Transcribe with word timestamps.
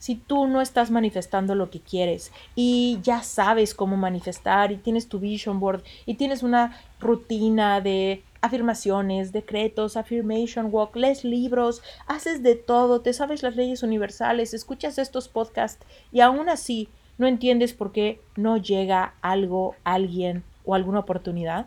si 0.00 0.16
tú 0.16 0.48
no 0.48 0.62
estás 0.62 0.90
manifestando 0.90 1.54
lo 1.54 1.70
que 1.70 1.78
quieres 1.78 2.32
y 2.56 2.98
ya 3.02 3.22
sabes 3.22 3.74
cómo 3.74 3.96
manifestar 3.96 4.72
y 4.72 4.78
tienes 4.78 5.08
tu 5.08 5.20
vision 5.20 5.60
board 5.60 5.84
y 6.06 6.14
tienes 6.14 6.42
una 6.42 6.80
rutina 6.98 7.80
de 7.82 8.24
afirmaciones, 8.40 9.30
decretos, 9.30 9.98
affirmation 9.98 10.70
walk, 10.72 10.96
lees 10.96 11.22
libros, 11.22 11.82
haces 12.06 12.42
de 12.42 12.56
todo, 12.56 13.02
te 13.02 13.12
sabes 13.12 13.42
las 13.42 13.56
leyes 13.56 13.82
universales, 13.82 14.54
escuchas 14.54 14.98
estos 14.98 15.28
podcasts 15.28 15.86
y 16.10 16.20
aún 16.20 16.48
así 16.48 16.88
no 17.18 17.26
entiendes 17.26 17.74
por 17.74 17.92
qué 17.92 18.20
no 18.36 18.56
llega 18.56 19.12
algo, 19.20 19.76
alguien 19.84 20.42
o 20.64 20.74
alguna 20.74 21.00
oportunidad, 21.00 21.66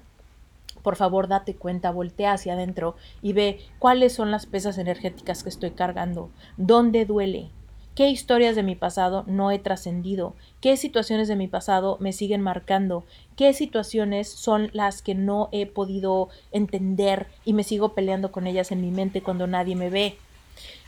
por 0.81 0.95
favor 0.95 1.27
date 1.27 1.55
cuenta, 1.55 1.91
voltea 1.91 2.33
hacia 2.33 2.53
adentro 2.53 2.95
y 3.21 3.33
ve 3.33 3.59
cuáles 3.77 4.13
son 4.13 4.31
las 4.31 4.47
pesas 4.47 4.79
energéticas 4.79 5.43
que 5.43 5.49
estoy 5.49 5.71
cargando, 5.71 6.31
dónde 6.57 7.05
duele, 7.05 7.51
qué 7.95 8.09
historias 8.09 8.55
de 8.55 8.63
mi 8.63 8.75
pasado 8.75 9.23
no 9.27 9.51
he 9.51 9.59
trascendido, 9.59 10.35
qué 10.61 10.77
situaciones 10.77 11.27
de 11.27 11.35
mi 11.35 11.47
pasado 11.47 11.97
me 11.99 12.13
siguen 12.13 12.41
marcando, 12.41 13.05
qué 13.35 13.53
situaciones 13.53 14.29
son 14.29 14.69
las 14.73 15.01
que 15.01 15.15
no 15.15 15.49
he 15.51 15.65
podido 15.65 16.29
entender 16.51 17.27
y 17.45 17.53
me 17.53 17.63
sigo 17.63 17.93
peleando 17.93 18.31
con 18.31 18.47
ellas 18.47 18.71
en 18.71 18.81
mi 18.81 18.91
mente 18.91 19.21
cuando 19.21 19.47
nadie 19.47 19.75
me 19.75 19.89
ve. 19.89 20.17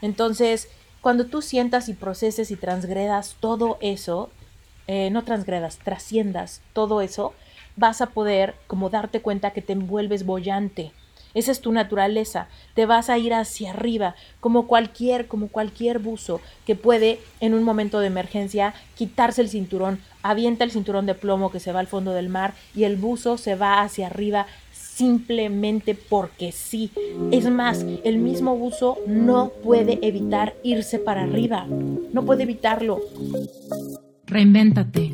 Entonces, 0.02 0.70
cuando 1.02 1.26
tú 1.26 1.42
sientas 1.42 1.90
y 1.90 1.94
proceses 1.94 2.50
y 2.52 2.56
transgredas 2.56 3.36
todo 3.40 3.78
eso, 3.82 4.30
eh, 4.88 5.10
no 5.12 5.24
transgredas, 5.24 5.78
trasciendas 5.78 6.62
todo 6.74 7.02
eso, 7.02 7.34
vas 7.76 8.02
a 8.02 8.08
poder 8.08 8.56
como 8.68 8.90
darte 8.90 9.22
cuenta 9.22 9.52
que 9.52 9.62
te 9.62 9.74
envuelves 9.74 10.26
bollante. 10.26 10.92
Esa 11.36 11.52
es 11.52 11.62
tu 11.62 11.72
naturaleza. 11.72 12.48
Te 12.74 12.88
vas 12.88 13.12
a 13.12 13.20
ir 13.20 13.34
hacia 13.36 13.70
arriba, 13.72 14.16
como 14.40 14.66
cualquier, 14.66 15.28
como 15.28 15.50
cualquier 15.50 16.00
buzo 16.00 16.42
que 16.66 16.76
puede 16.76 17.20
en 17.40 17.54
un 17.54 17.64
momento 17.64 18.00
de 18.00 18.08
emergencia 18.08 18.74
quitarse 18.96 19.42
el 19.42 19.50
cinturón, 19.50 20.00
avienta 20.24 20.64
el 20.64 20.72
cinturón 20.72 21.06
de 21.06 21.14
plomo 21.14 21.52
que 21.52 21.60
se 21.60 21.72
va 21.72 21.82
al 21.82 21.88
fondo 21.88 22.12
del 22.14 22.30
mar 22.30 22.56
y 22.74 22.86
el 22.86 22.96
buzo 22.96 23.38
se 23.38 23.56
va 23.56 23.82
hacia 23.82 24.08
arriba 24.08 24.48
simplemente 24.72 25.94
porque 25.94 26.52
sí. 26.52 26.90
Es 27.32 27.50
más, 27.50 27.86
el 28.04 28.18
mismo 28.18 28.58
buzo 28.58 28.98
no 29.08 29.52
puede 29.62 30.00
evitar 30.02 30.56
irse 30.64 31.00
para 31.00 31.24
arriba. 31.24 31.68
No 31.68 32.24
puede 32.24 32.44
evitarlo. 32.44 33.02
Reinvéntate. 34.26 35.14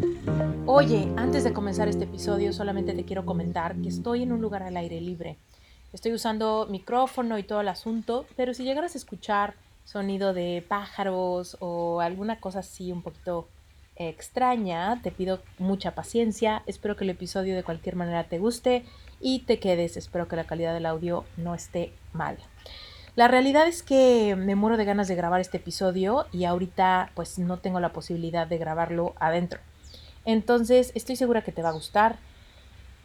Oye, 0.67 1.11
antes 1.17 1.43
de 1.43 1.53
comenzar 1.53 1.87
este 1.87 2.03
episodio, 2.03 2.53
solamente 2.53 2.93
te 2.93 3.03
quiero 3.03 3.25
comentar 3.25 3.75
que 3.77 3.89
estoy 3.89 4.21
en 4.21 4.31
un 4.31 4.41
lugar 4.41 4.61
al 4.61 4.77
aire 4.77 5.01
libre. 5.01 5.37
Estoy 5.91 6.13
usando 6.13 6.67
micrófono 6.69 7.39
y 7.39 7.43
todo 7.43 7.61
el 7.61 7.67
asunto, 7.67 8.27
pero 8.37 8.53
si 8.53 8.63
llegaras 8.63 8.93
a 8.93 8.99
escuchar 8.99 9.55
sonido 9.85 10.33
de 10.35 10.63
pájaros 10.67 11.57
o 11.59 11.99
alguna 11.99 12.39
cosa 12.39 12.59
así 12.59 12.91
un 12.91 13.01
poquito 13.01 13.47
extraña, 13.95 15.01
te 15.01 15.11
pido 15.11 15.39
mucha 15.57 15.95
paciencia. 15.95 16.61
Espero 16.67 16.95
que 16.95 17.05
el 17.05 17.09
episodio 17.09 17.55
de 17.55 17.63
cualquier 17.63 17.95
manera 17.95 18.25
te 18.25 18.37
guste 18.37 18.85
y 19.19 19.39
te 19.39 19.59
quedes. 19.59 19.97
Espero 19.97 20.27
que 20.27 20.35
la 20.35 20.45
calidad 20.45 20.75
del 20.75 20.85
audio 20.85 21.25
no 21.37 21.55
esté 21.55 21.91
mal. 22.13 22.37
La 23.15 23.27
realidad 23.27 23.67
es 23.67 23.81
que 23.81 24.35
me 24.37 24.55
muero 24.55 24.77
de 24.77 24.85
ganas 24.85 25.07
de 25.07 25.15
grabar 25.15 25.41
este 25.41 25.57
episodio 25.57 26.27
y 26.31 26.45
ahorita 26.45 27.11
pues 27.15 27.39
no 27.39 27.57
tengo 27.57 27.79
la 27.79 27.93
posibilidad 27.93 28.45
de 28.45 28.59
grabarlo 28.59 29.15
adentro. 29.19 29.59
Entonces, 30.25 30.91
estoy 30.95 31.15
segura 31.15 31.43
que 31.43 31.51
te 31.51 31.61
va 31.61 31.69
a 31.69 31.73
gustar. 31.73 32.17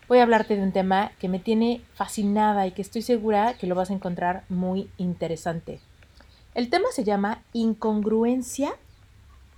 Voy 0.09 0.19
a 0.19 0.22
hablarte 0.22 0.56
de 0.56 0.62
un 0.62 0.72
tema 0.72 1.12
que 1.19 1.28
me 1.28 1.38
tiene 1.38 1.81
fascinada 1.94 2.66
y 2.66 2.72
que 2.72 2.82
estoy 2.82 3.03
segura 3.03 3.54
que 3.54 3.66
lo 3.66 3.75
vas 3.75 3.91
a 3.91 3.94
encontrar 3.94 4.44
muy 4.49 4.88
interesante. 4.99 5.81
El 6.55 6.71
tema 6.71 6.88
se 6.93 7.05
llama 7.05 7.43
incongruencia, 7.53 8.75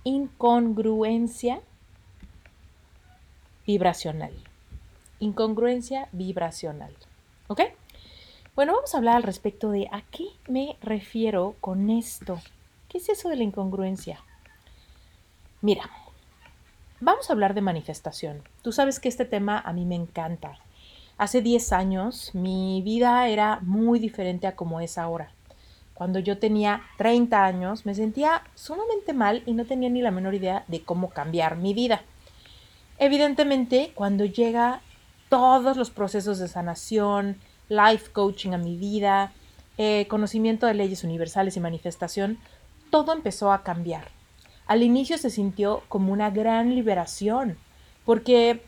incongruencia 0.03 1.61
vibracional. 3.65 4.33
Incongruencia 5.19 6.09
vibracional. 6.11 6.93
¿Ok? 7.47 7.61
Bueno, 8.55 8.73
vamos 8.73 8.93
a 8.93 8.97
hablar 8.97 9.15
al 9.15 9.23
respecto 9.23 9.71
de 9.71 9.87
a 9.91 10.01
qué 10.11 10.25
me 10.47 10.75
refiero 10.81 11.55
con 11.61 11.89
esto. 11.89 12.41
¿Qué 12.89 12.97
es 12.97 13.07
eso 13.07 13.29
de 13.29 13.35
la 13.37 13.43
incongruencia? 13.43 14.19
Mira, 15.61 15.89
Vamos 17.01 17.29
a 17.29 17.33
hablar 17.33 17.53
de 17.53 17.61
manifestación. 17.61 18.43
Tú 18.61 18.73
sabes 18.73 18.99
que 18.99 19.07
este 19.07 19.23
tema 19.23 19.57
a 19.57 19.71
mí 19.71 19.85
me 19.85 19.95
encanta. 19.95 20.59
Hace 21.17 21.41
10 21.41 21.71
años 21.71 22.31
mi 22.35 22.81
vida 22.81 23.25
era 23.29 23.59
muy 23.61 23.99
diferente 23.99 24.47
a 24.47 24.57
como 24.57 24.81
es 24.81 24.97
ahora. 24.97 25.31
Cuando 25.93 26.19
yo 26.19 26.39
tenía 26.39 26.81
30 26.97 27.45
años 27.45 27.85
me 27.85 27.95
sentía 27.95 28.43
sumamente 28.53 29.13
mal 29.13 29.43
y 29.45 29.53
no 29.53 29.63
tenía 29.63 29.89
ni 29.89 30.01
la 30.01 30.11
menor 30.11 30.33
idea 30.33 30.65
de 30.67 30.83
cómo 30.83 31.09
cambiar 31.09 31.55
mi 31.55 31.73
vida. 31.73 32.01
Evidentemente, 32.97 33.93
cuando 33.95 34.25
llega 34.25 34.81
todos 35.29 35.77
los 35.77 35.91
procesos 35.91 36.37
de 36.37 36.49
sanación, 36.49 37.37
life 37.69 38.11
coaching 38.11 38.51
a 38.51 38.57
mi 38.57 38.75
vida, 38.75 39.31
eh, 39.77 40.05
conocimiento 40.09 40.67
de 40.67 40.73
leyes 40.73 41.05
universales 41.05 41.55
y 41.55 41.61
manifestación, 41.61 42.39
todo 42.91 43.13
empezó 43.13 43.53
a 43.53 43.63
cambiar 43.63 44.18
al 44.69 44.83
inicio 44.83 45.17
se 45.17 45.31
sintió 45.31 45.81
como 45.89 46.13
una 46.13 46.29
gran 46.29 46.75
liberación, 46.75 47.57
porque 48.05 48.61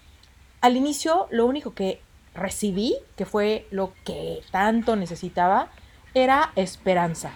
al 0.60 0.76
inicio 0.76 1.28
lo 1.30 1.46
único 1.46 1.76
que 1.76 2.02
recibí, 2.34 2.96
que 3.16 3.28
fue 3.28 3.68
lo 3.70 3.94
que 4.04 4.42
tanto 4.50 4.96
necesitaba, 4.96 5.70
era 6.16 6.54
esperanza, 6.56 7.34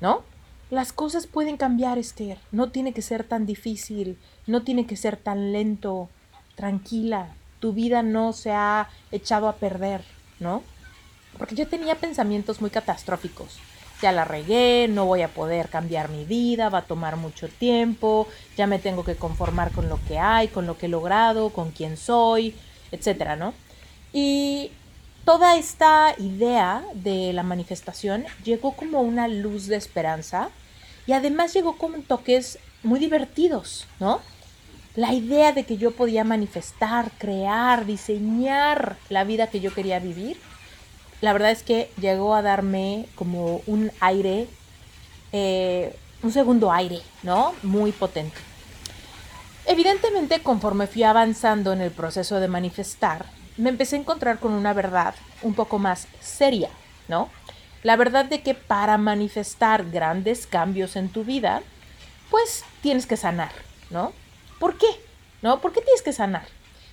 ¿no? 0.00 0.22
Las 0.70 0.92
cosas 0.92 1.26
pueden 1.26 1.56
cambiar, 1.56 1.98
Esther, 1.98 2.38
no 2.52 2.70
tiene 2.70 2.92
que 2.92 3.02
ser 3.02 3.24
tan 3.24 3.44
difícil, 3.44 4.18
no 4.46 4.62
tiene 4.62 4.86
que 4.86 4.96
ser 4.96 5.16
tan 5.16 5.50
lento, 5.50 6.08
tranquila, 6.54 7.34
tu 7.58 7.72
vida 7.72 8.04
no 8.04 8.32
se 8.32 8.52
ha 8.52 8.88
echado 9.10 9.48
a 9.48 9.56
perder, 9.56 10.04
¿no? 10.38 10.62
Porque 11.36 11.56
yo 11.56 11.66
tenía 11.66 11.96
pensamientos 11.96 12.60
muy 12.60 12.70
catastróficos 12.70 13.58
ya 14.02 14.12
la 14.12 14.24
regué, 14.24 14.88
no 14.88 15.06
voy 15.06 15.22
a 15.22 15.28
poder 15.28 15.68
cambiar 15.68 16.10
mi 16.10 16.24
vida, 16.24 16.68
va 16.68 16.78
a 16.78 16.82
tomar 16.82 17.16
mucho 17.16 17.48
tiempo, 17.48 18.28
ya 18.56 18.66
me 18.66 18.78
tengo 18.78 19.04
que 19.04 19.16
conformar 19.16 19.72
con 19.72 19.88
lo 19.88 19.98
que 20.06 20.18
hay, 20.18 20.48
con 20.48 20.66
lo 20.66 20.76
que 20.76 20.86
he 20.86 20.88
logrado, 20.88 21.50
con 21.50 21.70
quién 21.70 21.96
soy, 21.96 22.54
etcétera, 22.92 23.36
¿no? 23.36 23.54
Y 24.12 24.70
toda 25.24 25.56
esta 25.56 26.14
idea 26.18 26.84
de 26.94 27.32
la 27.32 27.42
manifestación 27.42 28.24
llegó 28.44 28.72
como 28.72 29.00
una 29.00 29.28
luz 29.28 29.66
de 29.66 29.76
esperanza 29.76 30.50
y 31.06 31.12
además 31.12 31.54
llegó 31.54 31.78
con 31.78 32.02
toques 32.02 32.58
muy 32.82 33.00
divertidos, 33.00 33.86
¿no? 33.98 34.20
La 34.94 35.12
idea 35.12 35.52
de 35.52 35.64
que 35.64 35.76
yo 35.76 35.90
podía 35.90 36.24
manifestar, 36.24 37.10
crear, 37.18 37.84
diseñar 37.84 38.96
la 39.10 39.24
vida 39.24 39.48
que 39.48 39.60
yo 39.60 39.74
quería 39.74 39.98
vivir 39.98 40.38
la 41.20 41.32
verdad 41.32 41.50
es 41.50 41.62
que 41.62 41.90
llegó 42.00 42.34
a 42.34 42.42
darme 42.42 43.06
como 43.14 43.62
un 43.66 43.90
aire, 44.00 44.48
eh, 45.32 45.96
un 46.22 46.32
segundo 46.32 46.72
aire, 46.72 47.00
¿no? 47.22 47.54
Muy 47.62 47.92
potente. 47.92 48.36
Evidentemente, 49.66 50.40
conforme 50.40 50.86
fui 50.86 51.02
avanzando 51.02 51.72
en 51.72 51.80
el 51.80 51.90
proceso 51.90 52.38
de 52.38 52.48
manifestar, 52.48 53.26
me 53.56 53.70
empecé 53.70 53.96
a 53.96 54.00
encontrar 54.00 54.38
con 54.38 54.52
una 54.52 54.72
verdad 54.72 55.14
un 55.42 55.54
poco 55.54 55.78
más 55.78 56.06
seria, 56.20 56.68
¿no? 57.08 57.30
La 57.82 57.96
verdad 57.96 58.24
de 58.24 58.42
que 58.42 58.54
para 58.54 58.98
manifestar 58.98 59.90
grandes 59.90 60.46
cambios 60.46 60.96
en 60.96 61.08
tu 61.08 61.24
vida, 61.24 61.62
pues 62.30 62.64
tienes 62.82 63.06
que 63.06 63.16
sanar, 63.16 63.52
¿no? 63.90 64.12
¿Por 64.58 64.76
qué? 64.76 64.86
¿No? 65.42 65.60
¿Por 65.60 65.72
qué 65.72 65.80
tienes 65.80 66.02
que 66.02 66.12
sanar? 66.12 66.46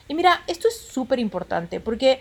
Y 0.07 0.13
mira, 0.13 0.41
esto 0.47 0.67
es 0.67 0.77
súper 0.77 1.19
importante 1.19 1.79
porque 1.79 2.19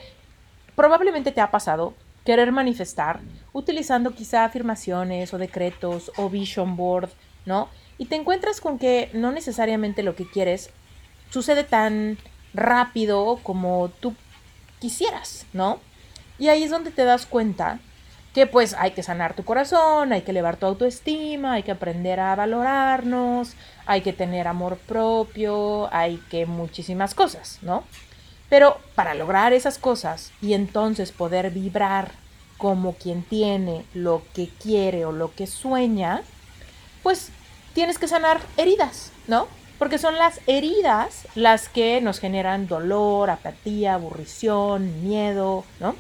probablemente 0.77 1.33
te 1.33 1.41
ha 1.41 1.51
pasado 1.51 1.95
querer 2.25 2.53
manifestar 2.53 3.21
utilizando 3.53 4.13
quizá 4.13 4.45
afirmaciones 4.45 5.35
o 5.35 5.39
decretos 5.39 6.13
o 6.17 6.31
vision 6.31 6.77
board, 6.77 7.11
¿no? 7.47 7.69
Y 7.99 8.07
te 8.07 8.17
encuentras 8.17 8.61
con 8.61 8.79
que 8.79 9.11
no 9.13 9.33
necesariamente 9.33 10.03
lo 10.03 10.15
que 10.15 10.29
quieres 10.29 10.71
sucede 11.31 11.65
tan 11.65 12.19
rápido 12.55 13.39
como 13.43 13.91
tú 14.01 14.15
quisieras, 14.79 15.47
¿no? 15.53 15.81
Y 16.39 16.49
ahí 16.49 16.63
es 16.63 16.71
donde 16.71 16.91
te 16.91 17.05
das 17.05 17.27
cuenta 17.27 17.79
que 18.35 18.47
pues 18.47 18.75
hay 18.75 18.93
que 18.93 19.03
sanar 19.03 19.35
tu 19.35 19.45
corazón, 19.45 20.13
hay 20.13 20.23
que 20.23 20.31
elevar 20.31 20.57
tu 20.57 20.67
autoestima, 20.67 21.55
hay 21.55 21.63
que 21.63 21.73
aprender 21.73 22.19
a 22.19 22.35
valorarnos, 22.35 23.55
hay 23.85 24.01
que 24.01 24.13
tener 24.13 24.49
amor 24.49 24.79
propio, 24.79 25.93
hay 25.93 26.17
que 26.31 26.47
muchísimas 26.47 27.15
cosas, 27.15 27.59
¿no? 27.63 27.85
Pero 28.53 28.77
para 28.95 29.15
lograr 29.15 29.55
esas 29.55 29.79
cosas 29.79 30.31
y 30.43 30.53
entonces 30.53 31.11
poder 31.11 31.51
vibrar 31.53 32.13
como 32.59 32.93
quien 32.93 33.23
tiene 33.23 33.87
lo 33.95 34.21
que 34.35 34.51
quiere 34.63 35.07
o 35.07 35.11
lo 35.11 35.35
que 35.35 35.47
sueña, 35.47 36.21
pues 37.03 37.31
tienes 37.73 37.97
que 37.97 38.09
sanar 38.09 38.43
heridas, 38.59 39.11
¿no? 39.27 39.49
Porque 39.79 39.97
son 39.97 40.19
las 40.19 40.39
heridas 40.47 41.27
las 41.35 41.71
que 41.71 42.03
nos 42.03 42.19
generan 42.19 42.67
dolor, 42.69 43.31
apatía, 43.31 43.95
aburrición, 43.95 45.03
miedo, 45.03 45.65
¿no? 45.81 45.97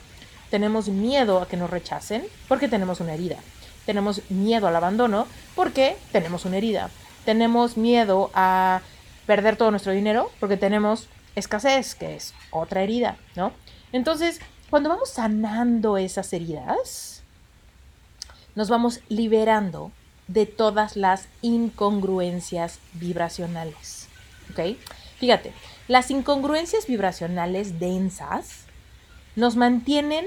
Tenemos 0.50 0.88
miedo 0.88 1.40
a 1.40 1.48
que 1.48 1.56
nos 1.56 1.70
rechacen 1.70 2.22
porque 2.48 2.68
tenemos 2.68 3.00
una 3.00 3.14
herida. 3.14 3.38
Tenemos 3.86 4.20
miedo 4.28 4.68
al 4.68 4.76
abandono 4.76 5.26
porque 5.56 5.96
tenemos 6.12 6.44
una 6.44 6.58
herida. 6.58 6.90
Tenemos 7.24 7.78
miedo 7.78 8.30
a 8.34 8.82
perder 9.24 9.56
todo 9.56 9.70
nuestro 9.70 9.92
dinero 9.92 10.30
porque 10.38 10.58
tenemos 10.58 11.08
escasez, 11.34 11.94
que 11.94 12.16
es 12.16 12.34
otra 12.50 12.82
herida, 12.82 13.16
¿no? 13.36 13.52
Entonces, 13.92 14.40
cuando 14.70 14.88
vamos 14.88 15.10
sanando 15.10 15.98
esas 15.98 16.32
heridas, 16.32 17.22
nos 18.54 18.68
vamos 18.68 19.00
liberando 19.08 19.92
de 20.28 20.46
todas 20.46 20.96
las 20.96 21.28
incongruencias 21.42 22.78
vibracionales. 22.94 24.08
¿Ok? 24.50 24.76
Fíjate, 25.18 25.52
las 25.88 26.10
incongruencias 26.10 26.86
vibracionales 26.86 27.78
densas 27.78 28.64
nos 29.36 29.56
mantienen, 29.56 30.26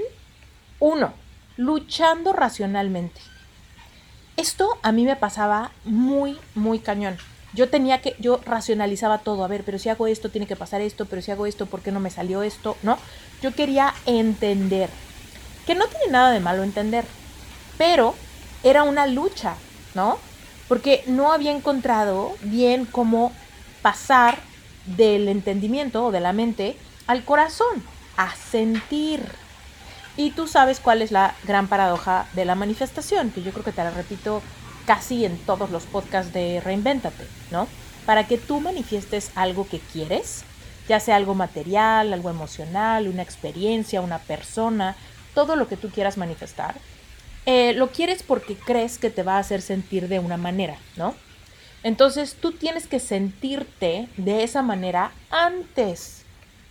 uno, 0.78 1.12
luchando 1.56 2.32
racionalmente. 2.32 3.20
Esto 4.36 4.78
a 4.82 4.92
mí 4.92 5.04
me 5.04 5.16
pasaba 5.16 5.70
muy, 5.84 6.38
muy 6.54 6.78
cañón. 6.78 7.16
Yo 7.56 7.70
tenía 7.70 8.02
que, 8.02 8.14
yo 8.18 8.38
racionalizaba 8.44 9.18
todo, 9.18 9.42
a 9.42 9.48
ver, 9.48 9.64
pero 9.64 9.78
si 9.78 9.88
hago 9.88 10.06
esto, 10.06 10.28
tiene 10.28 10.46
que 10.46 10.56
pasar 10.56 10.82
esto, 10.82 11.06
pero 11.06 11.22
si 11.22 11.30
hago 11.30 11.46
esto, 11.46 11.64
¿por 11.64 11.80
qué 11.80 11.90
no 11.90 12.00
me 12.00 12.10
salió 12.10 12.42
esto? 12.42 12.76
¿No? 12.82 12.98
Yo 13.40 13.54
quería 13.54 13.94
entender, 14.04 14.90
que 15.66 15.74
no 15.74 15.86
tiene 15.86 16.12
nada 16.12 16.30
de 16.32 16.40
malo 16.40 16.62
entender, 16.62 17.06
pero 17.78 18.14
era 18.62 18.82
una 18.82 19.06
lucha, 19.06 19.54
¿no? 19.94 20.18
Porque 20.68 21.02
no 21.06 21.32
había 21.32 21.50
encontrado 21.50 22.36
bien 22.42 22.84
cómo 22.84 23.32
pasar 23.80 24.38
del 24.84 25.26
entendimiento 25.28 26.04
o 26.04 26.12
de 26.12 26.20
la 26.20 26.34
mente 26.34 26.76
al 27.06 27.24
corazón 27.24 27.82
a 28.18 28.34
sentir. 28.34 29.22
Y 30.18 30.32
tú 30.32 30.46
sabes 30.46 30.78
cuál 30.78 31.00
es 31.00 31.10
la 31.10 31.34
gran 31.44 31.68
paradoja 31.68 32.26
de 32.34 32.44
la 32.44 32.54
manifestación, 32.54 33.30
que 33.30 33.42
yo 33.42 33.52
creo 33.52 33.64
que 33.64 33.72
te 33.72 33.82
la 33.82 33.90
repito 33.90 34.42
casi 34.86 35.24
en 35.24 35.36
todos 35.38 35.70
los 35.70 35.84
podcasts 35.84 36.32
de 36.32 36.60
Reinvéntate, 36.60 37.26
¿no? 37.50 37.68
Para 38.06 38.26
que 38.26 38.38
tú 38.38 38.60
manifiestes 38.60 39.30
algo 39.34 39.68
que 39.68 39.80
quieres, 39.80 40.44
ya 40.88 41.00
sea 41.00 41.16
algo 41.16 41.34
material, 41.34 42.12
algo 42.12 42.30
emocional, 42.30 43.08
una 43.08 43.22
experiencia, 43.22 44.00
una 44.00 44.18
persona, 44.18 44.96
todo 45.34 45.56
lo 45.56 45.68
que 45.68 45.76
tú 45.76 45.90
quieras 45.90 46.16
manifestar, 46.16 46.76
eh, 47.44 47.74
lo 47.74 47.90
quieres 47.90 48.22
porque 48.22 48.56
crees 48.56 48.98
que 48.98 49.10
te 49.10 49.22
va 49.22 49.36
a 49.36 49.40
hacer 49.40 49.60
sentir 49.60 50.08
de 50.08 50.18
una 50.18 50.36
manera, 50.36 50.78
¿no? 50.96 51.14
Entonces 51.82 52.34
tú 52.34 52.52
tienes 52.52 52.86
que 52.86 52.98
sentirte 52.98 54.08
de 54.16 54.42
esa 54.42 54.62
manera 54.62 55.12
antes 55.30 56.24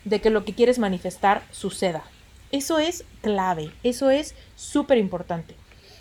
de 0.04 0.20
que 0.22 0.30
lo 0.30 0.44
que 0.46 0.54
quieres 0.54 0.80
manifestar 0.80 1.44
suceda. 1.52 2.04
Eso 2.52 2.80
es 2.80 3.06
clave, 3.22 3.72
eso 3.84 4.10
es 4.10 4.36
súper 4.56 4.98
importante. 4.98 5.56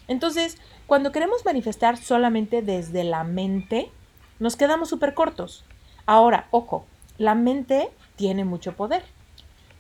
Entonces, 0.09 0.59
cuando 0.87 1.13
queremos 1.13 1.45
manifestar 1.45 1.97
solamente 1.97 2.63
desde 2.63 3.05
la 3.05 3.25
mente, 3.25 3.91
nos 4.39 4.57
quedamos 4.57 4.89
súper 4.89 5.15
cortos. 5.15 5.65
Ahora, 6.07 6.49
ojo, 6.51 6.87
la 7.19 7.35
mente 7.35 7.91
tiene 8.17 8.45
mucho 8.45 8.73
poder. 8.73 9.05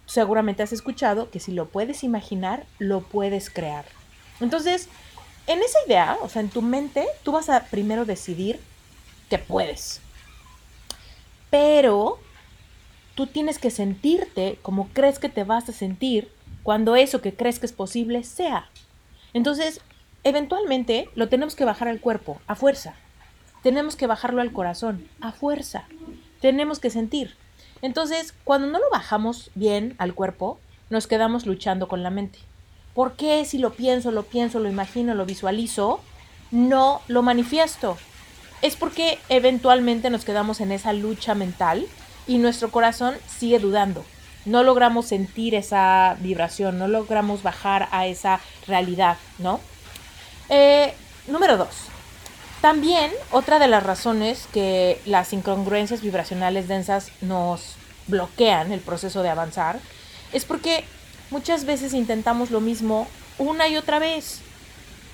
Seguramente 0.06 0.62
has 0.62 0.72
escuchado 0.72 1.30
que 1.30 1.40
si 1.40 1.52
lo 1.52 1.66
puedes 1.66 2.04
imaginar, 2.04 2.64
lo 2.78 3.00
puedes 3.00 3.50
crear. 3.50 3.84
Entonces, 4.40 4.88
en 5.46 5.60
esa 5.60 5.78
idea, 5.86 6.16
o 6.22 6.28
sea, 6.28 6.40
en 6.40 6.48
tu 6.48 6.62
mente, 6.62 7.06
tú 7.22 7.32
vas 7.32 7.48
a 7.48 7.64
primero 7.64 8.04
decidir 8.04 8.60
que 9.28 9.38
puedes. 9.38 10.00
Pero 11.50 12.18
tú 13.14 13.26
tienes 13.26 13.58
que 13.58 13.70
sentirte 13.70 14.58
como 14.62 14.88
crees 14.88 15.18
que 15.18 15.28
te 15.28 15.44
vas 15.44 15.68
a 15.68 15.72
sentir 15.72 16.30
cuando 16.62 16.96
eso 16.96 17.20
que 17.20 17.34
crees 17.34 17.58
que 17.58 17.66
es 17.66 17.72
posible 17.72 18.24
sea. 18.24 18.70
Entonces, 19.34 19.80
eventualmente 20.24 21.08
lo 21.14 21.28
tenemos 21.28 21.54
que 21.54 21.64
bajar 21.64 21.88
al 21.88 22.00
cuerpo, 22.00 22.40
a 22.46 22.54
fuerza. 22.54 22.94
Tenemos 23.62 23.96
que 23.96 24.06
bajarlo 24.06 24.42
al 24.42 24.52
corazón, 24.52 25.08
a 25.20 25.32
fuerza. 25.32 25.84
Tenemos 26.40 26.80
que 26.80 26.90
sentir. 26.90 27.36
Entonces, 27.82 28.34
cuando 28.44 28.66
no 28.68 28.78
lo 28.78 28.90
bajamos 28.90 29.50
bien 29.54 29.94
al 29.98 30.14
cuerpo, 30.14 30.58
nos 30.90 31.06
quedamos 31.06 31.46
luchando 31.46 31.88
con 31.88 32.02
la 32.02 32.10
mente. 32.10 32.38
¿Por 32.94 33.12
qué 33.14 33.44
si 33.44 33.58
lo 33.58 33.72
pienso, 33.72 34.10
lo 34.10 34.22
pienso, 34.22 34.60
lo 34.60 34.68
imagino, 34.68 35.14
lo 35.14 35.26
visualizo, 35.26 36.00
no 36.50 37.00
lo 37.08 37.22
manifiesto? 37.22 37.96
Es 38.62 38.76
porque 38.76 39.18
eventualmente 39.28 40.10
nos 40.10 40.24
quedamos 40.24 40.60
en 40.60 40.72
esa 40.72 40.92
lucha 40.92 41.34
mental 41.34 41.86
y 42.26 42.38
nuestro 42.38 42.70
corazón 42.70 43.14
sigue 43.26 43.58
dudando. 43.58 44.04
No 44.46 44.62
logramos 44.62 45.06
sentir 45.06 45.54
esa 45.54 46.16
vibración, 46.20 46.78
no 46.78 46.86
logramos 46.86 47.42
bajar 47.42 47.88
a 47.90 48.06
esa 48.06 48.40
realidad, 48.66 49.16
¿no? 49.38 49.60
Eh, 50.48 50.94
número 51.26 51.56
dos. 51.56 51.88
También 52.60 53.10
otra 53.30 53.58
de 53.58 53.68
las 53.68 53.82
razones 53.82 54.48
que 54.52 55.00
las 55.04 55.32
incongruencias 55.32 56.00
vibracionales 56.00 56.68
densas 56.68 57.10
nos 57.20 57.76
bloquean 58.06 58.72
el 58.72 58.80
proceso 58.80 59.22
de 59.22 59.28
avanzar 59.28 59.78
es 60.32 60.44
porque 60.44 60.84
muchas 61.30 61.64
veces 61.64 61.94
intentamos 61.94 62.50
lo 62.50 62.60
mismo 62.60 63.06
una 63.38 63.68
y 63.68 63.76
otra 63.76 63.98
vez. 63.98 64.40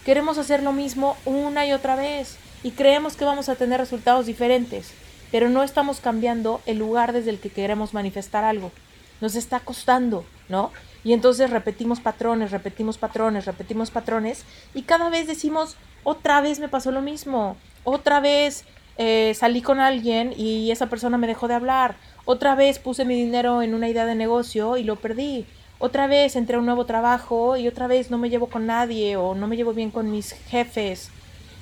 Queremos 0.04 0.38
hacer 0.38 0.62
lo 0.62 0.72
mismo 0.72 1.16
una 1.24 1.66
y 1.66 1.72
otra 1.72 1.96
vez 1.96 2.36
y 2.62 2.70
creemos 2.72 3.16
que 3.16 3.24
vamos 3.24 3.48
a 3.48 3.56
tener 3.56 3.80
resultados 3.80 4.26
diferentes 4.26 4.92
pero 5.30 5.48
no 5.48 5.62
estamos 5.62 6.00
cambiando 6.00 6.60
el 6.66 6.78
lugar 6.78 7.12
desde 7.12 7.30
el 7.30 7.38
que 7.38 7.50
queremos 7.50 7.94
manifestar 7.94 8.44
algo. 8.44 8.72
Nos 9.20 9.36
está 9.36 9.60
costando, 9.60 10.24
¿no? 10.48 10.72
Y 11.04 11.12
entonces 11.12 11.50
repetimos 11.50 12.00
patrones, 12.00 12.50
repetimos 12.50 12.98
patrones, 12.98 13.46
repetimos 13.46 13.90
patrones 13.90 14.44
y 14.74 14.82
cada 14.82 15.08
vez 15.08 15.26
decimos, 15.26 15.76
otra 16.04 16.40
vez 16.40 16.58
me 16.58 16.68
pasó 16.68 16.92
lo 16.92 17.00
mismo, 17.00 17.56
otra 17.84 18.20
vez 18.20 18.64
eh, 18.98 19.32
salí 19.34 19.62
con 19.62 19.80
alguien 19.80 20.34
y 20.36 20.70
esa 20.70 20.88
persona 20.88 21.16
me 21.16 21.26
dejó 21.26 21.48
de 21.48 21.54
hablar, 21.54 21.96
otra 22.26 22.54
vez 22.54 22.78
puse 22.78 23.04
mi 23.04 23.14
dinero 23.14 23.62
en 23.62 23.74
una 23.74 23.88
idea 23.88 24.04
de 24.04 24.14
negocio 24.14 24.76
y 24.76 24.84
lo 24.84 24.96
perdí, 24.96 25.46
otra 25.78 26.06
vez 26.06 26.36
entré 26.36 26.56
a 26.56 26.58
un 26.58 26.66
nuevo 26.66 26.84
trabajo 26.84 27.56
y 27.56 27.66
otra 27.66 27.86
vez 27.86 28.10
no 28.10 28.18
me 28.18 28.28
llevo 28.28 28.48
con 28.48 28.66
nadie 28.66 29.16
o 29.16 29.34
no 29.34 29.46
me 29.46 29.56
llevo 29.56 29.72
bien 29.72 29.90
con 29.90 30.10
mis 30.10 30.32
jefes, 30.32 31.08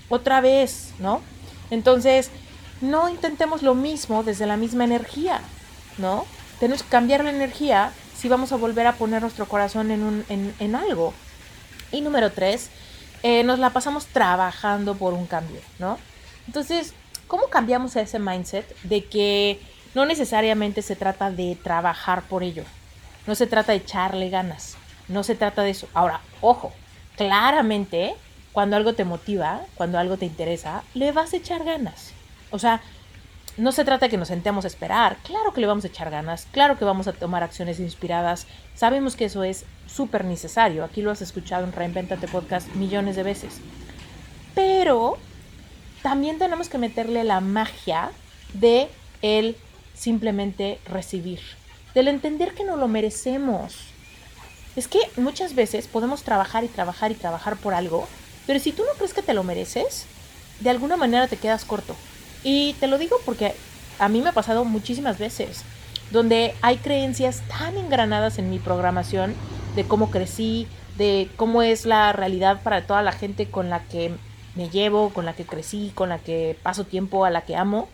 otra 0.09 0.41
vez, 0.41 0.93
¿no? 0.99 1.21
Entonces, 1.71 2.31
no 2.81 3.09
intentemos 3.09 3.63
lo 3.63 3.77
mismo 3.77 4.25
desde 4.25 4.47
la 4.47 4.57
misma 4.57 4.85
energía, 4.85 5.41
¿no? 5.99 6.25
Tenemos 6.59 6.83
que 6.83 6.89
cambiar 6.89 7.23
la 7.23 7.31
energía 7.31 7.93
si 8.19 8.29
vamos 8.29 8.51
a 8.51 8.57
volver 8.57 8.87
a 8.89 8.95
poner 8.95 9.23
nuestro 9.23 9.47
corazón 9.47 9.93
en, 9.93 10.55
en, 10.59 10.75
algo. 10.75 11.15
Y 11.93 12.01
número 12.01 12.33
tres, 12.33 12.69
eh, 13.23 13.45
nos 13.45 13.61
la 13.61 13.71
pasamos 13.71 14.07
trabajando 14.07 14.97
por 14.97 15.15
un 15.15 15.27
cambio, 15.27 15.61
¿no? 15.79 15.99
Entonces, 16.49 16.95
¿cómo 17.29 17.47
cambiamos 17.47 17.95
ese 17.95 18.19
mindset 18.19 18.77
de 18.83 19.05
que 19.05 19.61
no 19.95 20.05
necesariamente 20.05 20.83
se 20.83 20.97
trata 20.97 21.31
de 21.31 21.57
trabajar 21.63 22.23
por 22.23 22.43
ello? 22.43 22.65
No 23.29 23.37
se 23.37 23.47
trata 23.47 23.71
de 23.71 23.79
echarle 23.79 24.31
ganas, 24.31 24.77
no 25.07 25.23
se 25.23 25.37
trata 25.37 25.63
de 25.63 25.71
eso. 25.71 25.89
Ahora, 25.95 26.21
ojo, 26.41 26.73
claramente, 27.17 28.17
cuando 28.51 28.75
algo 28.75 28.95
te 28.95 29.05
motiva, 29.05 29.61
cuando 29.77 29.97
algo 29.97 30.17
te 30.17 30.27
interesa, 30.27 30.83
le 30.93 31.13
vas 31.13 31.33
a 31.35 31.37
echar 31.37 31.63
ganas. 31.63 32.13
O 32.51 32.59
sea, 32.59 32.81
no 33.59 33.73
se 33.73 33.85
trata 33.85 34.07
de 34.07 34.11
que 34.11 34.17
nos 34.17 34.29
sentemos 34.29 34.65
a 34.65 34.69
esperar. 34.69 35.17
Claro 35.25 35.53
que 35.53 35.61
le 35.61 35.67
vamos 35.67 35.85
a 35.85 35.89
echar 35.89 36.11
ganas, 36.11 36.47
claro 36.53 36.79
que 36.79 36.85
vamos 36.85 37.09
a 37.09 37.13
tomar 37.13 37.43
acciones 37.43 37.81
inspiradas. 37.81 38.47
Sabemos 38.75 39.17
que 39.17 39.25
eso 39.25 39.43
es 39.43 39.65
súper 39.87 40.25
necesario. 40.25 40.85
Aquí 40.85 41.03
lo 41.03 41.11
has 41.11 41.23
escuchado 41.23 41.65
en 41.65 41.73
Reinventate 41.73 42.29
Podcast 42.29 42.69
millones 42.75 43.17
de 43.17 43.25
veces. 43.25 43.55
Pero 44.55 45.19
también 46.03 46.39
tenemos 46.39 46.69
que 46.69 46.79
meterle 46.79 47.25
la 47.25 47.41
magia 47.41 48.11
de 48.55 48.89
el 49.23 49.57
simplemente 49.95 50.79
recibir, 50.87 51.41
del 51.95 52.09
entender 52.09 52.55
que 52.55 52.65
no 52.65 52.77
lo 52.77 52.87
merecemos. 52.87 53.77
es 54.77 54.87
que 54.87 55.01
muchas 55.17 55.57
veces 55.57 55.89
podemos 55.89 56.23
trabajar 56.23 56.63
y 56.63 56.69
trabajar 56.69 57.11
y 57.11 57.17
trabajar 57.17 57.57
por 57.57 57.75
algo, 57.75 58.07
pero 58.47 58.61
si 58.61 58.71
tú 58.71 58.85
no 58.85 58.93
crees 58.97 59.13
que 59.13 59.23
te 59.23 59.35
lo 59.35 59.43
mereces, 59.43 60.07
de 60.61 60.71
alguna 60.71 60.97
manera 60.97 61.27
te 61.27 61.37
quedas 61.37 61.65
corto. 61.65 61.97
Y 62.43 62.75
te 62.75 62.87
lo 62.87 62.99
digo 62.99 63.17
porque 63.25 63.55
a 63.99 64.09
mí 64.09 64.21
me 64.21 64.31
ha 64.31 64.33
pasado 64.33 64.65
muchísimas 64.65 65.19
veces, 65.19 65.63
donde 66.11 66.55
hay 66.63 66.77
creencias 66.77 67.43
tan 67.49 67.77
engranadas 67.77 68.39
en 68.39 68.51
mi 68.51 68.59
programación 68.59 69.35
de 69.75 69.85
cómo 69.85 70.11
crecí, 70.11 70.67
de 70.97 71.31
cómo 71.37 71.63
es 71.63 71.87
la 71.87 72.13
realidad 72.13 72.63
para 72.63 72.87
toda 72.87 73.03
la 73.03 73.13
gente 73.13 73.51
con 73.51 73.71
la 73.71 73.81
que 73.85 74.13
me 74.55 74.69
llevo, 74.69 75.11
con 75.11 75.25
la 75.25 75.35
que 75.35 75.45
crecí, 75.45 75.93
con 75.95 76.09
la 76.09 76.19
que 76.19 76.59
paso 76.63 76.85
tiempo, 76.85 77.25
a 77.25 77.31
la 77.31 77.43
que 77.43 77.57
amo, 77.57 77.89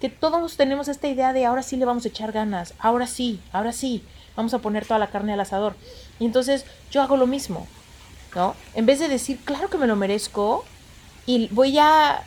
que 0.00 0.08
todos 0.08 0.56
tenemos 0.56 0.88
esta 0.88 1.08
idea 1.08 1.32
de 1.32 1.46
ahora 1.46 1.62
sí 1.62 1.76
le 1.76 1.84
vamos 1.84 2.04
a 2.04 2.08
echar 2.08 2.32
ganas, 2.32 2.74
ahora 2.78 3.06
sí, 3.06 3.40
ahora 3.52 3.72
sí, 3.72 4.02
vamos 4.34 4.54
a 4.54 4.58
poner 4.58 4.86
toda 4.86 4.98
la 4.98 5.08
carne 5.08 5.34
al 5.34 5.40
asador. 5.40 5.76
Y 6.18 6.24
entonces 6.24 6.64
yo 6.90 7.02
hago 7.02 7.16
lo 7.16 7.26
mismo, 7.26 7.66
¿no? 8.34 8.54
En 8.74 8.86
vez 8.86 8.98
de 8.98 9.08
decir, 9.08 9.38
claro 9.44 9.68
que 9.68 9.78
me 9.78 9.86
lo 9.86 9.96
merezco 9.96 10.64
y 11.26 11.48
voy 11.48 11.78
a 11.78 12.24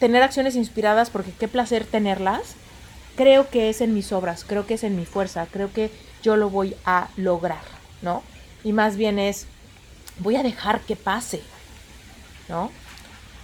tener 0.00 0.22
acciones 0.22 0.56
inspiradas 0.56 1.10
porque 1.10 1.32
qué 1.32 1.46
placer 1.46 1.84
tenerlas, 1.84 2.54
creo 3.16 3.48
que 3.48 3.68
es 3.68 3.80
en 3.80 3.94
mis 3.94 4.10
obras, 4.12 4.44
creo 4.44 4.66
que 4.66 4.74
es 4.74 4.82
en 4.82 4.96
mi 4.96 5.04
fuerza, 5.06 5.46
creo 5.46 5.72
que 5.72 5.92
yo 6.22 6.36
lo 6.36 6.50
voy 6.50 6.74
a 6.84 7.08
lograr, 7.16 7.62
¿no? 8.02 8.22
Y 8.64 8.72
más 8.72 8.96
bien 8.96 9.18
es, 9.18 9.46
voy 10.18 10.36
a 10.36 10.42
dejar 10.42 10.80
que 10.80 10.96
pase, 10.96 11.42
¿no? 12.48 12.72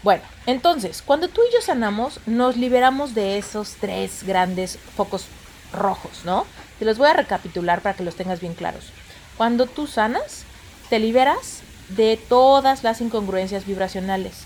Bueno, 0.02 0.22
entonces, 0.46 1.02
cuando 1.04 1.28
tú 1.28 1.40
y 1.48 1.52
yo 1.52 1.60
sanamos, 1.60 2.20
nos 2.26 2.56
liberamos 2.56 3.14
de 3.14 3.38
esos 3.38 3.76
tres 3.80 4.22
grandes 4.24 4.78
focos 4.96 5.26
rojos, 5.72 6.22
¿no? 6.24 6.46
Te 6.78 6.84
los 6.84 6.98
voy 6.98 7.08
a 7.08 7.14
recapitular 7.14 7.82
para 7.82 7.96
que 7.96 8.04
los 8.04 8.16
tengas 8.16 8.40
bien 8.40 8.54
claros. 8.54 8.92
Cuando 9.36 9.66
tú 9.66 9.86
sanas, 9.86 10.44
te 10.88 10.98
liberas 10.98 11.60
de 11.90 12.18
todas 12.28 12.82
las 12.82 13.00
incongruencias 13.00 13.66
vibracionales, 13.66 14.44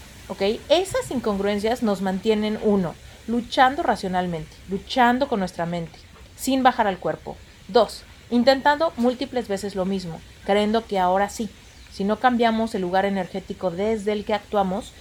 Esas 0.69 1.11
incongruencias 1.11 1.83
nos 1.83 2.03
mantienen 2.03 2.59
uno, 2.63 2.95
luchando 3.27 3.83
racionalmente, 3.83 4.57
luchando 4.69 5.29
con 5.29 5.41
nuestra 5.41 5.67
mente, 5.67 5.99
sin 6.37 6.63
bajar 6.63 6.87
al 6.87 6.99
cuerpo. 6.99 7.37
Dos, 7.69 8.05
intentando 8.31 8.93
múltiples 8.97 9.49
veces 9.49 9.75
lo 9.75 9.85
mismo, 9.85 10.21
creyendo 10.45 10.87
que 10.87 10.99
ahora 10.99 11.29
sí, 11.29 11.51
si 11.93 12.05
no 12.05 12.21
cambiamos 12.21 12.75
el 12.75 12.83
lugar 12.83 13.05
energético 13.05 13.71
desde 13.71 14.13
el 14.13 14.25
que 14.25 14.35
actuamos, 14.35 14.93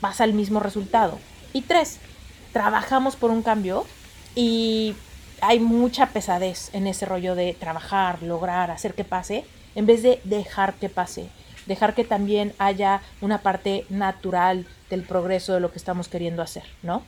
pasa 0.00 0.24
el 0.24 0.32
mismo 0.32 0.60
resultado. 0.60 1.18
Y 1.52 1.62
tres, 1.62 1.98
trabajamos 2.52 3.16
por 3.16 3.30
un 3.30 3.42
cambio 3.42 3.86
y 4.34 4.96
hay 5.40 5.60
mucha 5.60 6.06
pesadez 6.06 6.70
en 6.72 6.86
ese 6.86 7.06
rollo 7.06 7.34
de 7.34 7.54
trabajar, 7.54 8.22
lograr, 8.22 8.70
hacer 8.70 8.94
que 8.94 9.04
pase, 9.04 9.44
en 9.74 9.86
vez 9.86 10.02
de 10.02 10.20
dejar 10.24 10.74
que 10.74 10.88
pase, 10.88 11.28
dejar 11.68 11.94
que 11.94 12.02
también 12.02 12.52
haya 12.58 13.02
una 13.20 13.38
parte 13.38 13.84
natural 13.90 14.66
del 14.90 15.02
progreso 15.02 15.54
de 15.54 15.60
lo 15.60 15.70
que 15.70 15.78
estamos 15.78 16.08
queriendo 16.08 16.42
hacer, 16.42 16.64
¿no? 16.82 17.04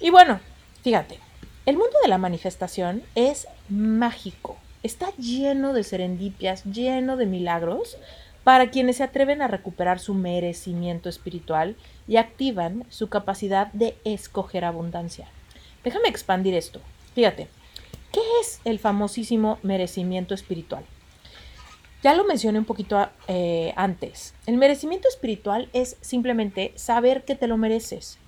Y 0.00 0.10
bueno, 0.10 0.38
fíjate, 0.82 1.18
el 1.66 1.76
mundo 1.76 1.96
de 2.02 2.08
la 2.08 2.18
manifestación 2.18 3.02
es 3.16 3.48
mágico, 3.68 4.56
está 4.82 5.10
lleno 5.16 5.72
de 5.72 5.82
serendipias, 5.82 6.62
lleno 6.64 7.16
de 7.16 7.26
milagros 7.26 7.96
para 8.44 8.70
quienes 8.70 8.98
se 8.98 9.02
atreven 9.02 9.42
a 9.42 9.48
recuperar 9.48 9.98
su 9.98 10.14
merecimiento 10.14 11.08
espiritual 11.08 11.76
y 12.06 12.16
activan 12.16 12.84
su 12.90 13.08
capacidad 13.08 13.72
de 13.72 13.96
escoger 14.04 14.64
abundancia. 14.64 15.26
Déjame 15.84 16.08
expandir 16.08 16.54
esto. 16.54 16.80
Fíjate, 17.14 17.48
¿qué 18.12 18.20
es 18.40 18.60
el 18.64 18.78
famosísimo 18.78 19.58
merecimiento 19.62 20.34
espiritual? 20.34 20.84
Ya 22.02 22.14
lo 22.14 22.24
mencioné 22.24 22.60
un 22.60 22.64
poquito 22.64 23.08
eh, 23.26 23.72
antes. 23.76 24.34
El 24.46 24.56
merecimiento 24.56 25.08
espiritual 25.08 25.68
es 25.72 25.96
simplemente 26.00 26.72
saber 26.76 27.24
que 27.24 27.34
te 27.34 27.48
lo 27.48 27.56
mereces. 27.56 28.18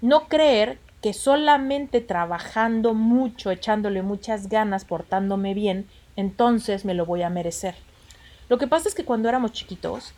No 0.00 0.28
creer 0.28 0.78
que 1.00 1.12
solamente 1.12 2.00
trabajando 2.00 2.94
mucho, 2.94 3.50
echándole 3.50 4.02
muchas 4.02 4.48
ganas, 4.48 4.84
portándome 4.84 5.52
bien, 5.52 5.88
entonces 6.14 6.84
me 6.84 6.94
lo 6.94 7.04
voy 7.04 7.22
a 7.22 7.30
merecer. 7.30 7.74
Lo 8.48 8.56
que 8.58 8.68
pasa 8.68 8.88
es 8.88 8.94
que 8.94 9.04
cuando 9.04 9.28
éramos 9.28 9.52
chiquitos, 9.52 10.14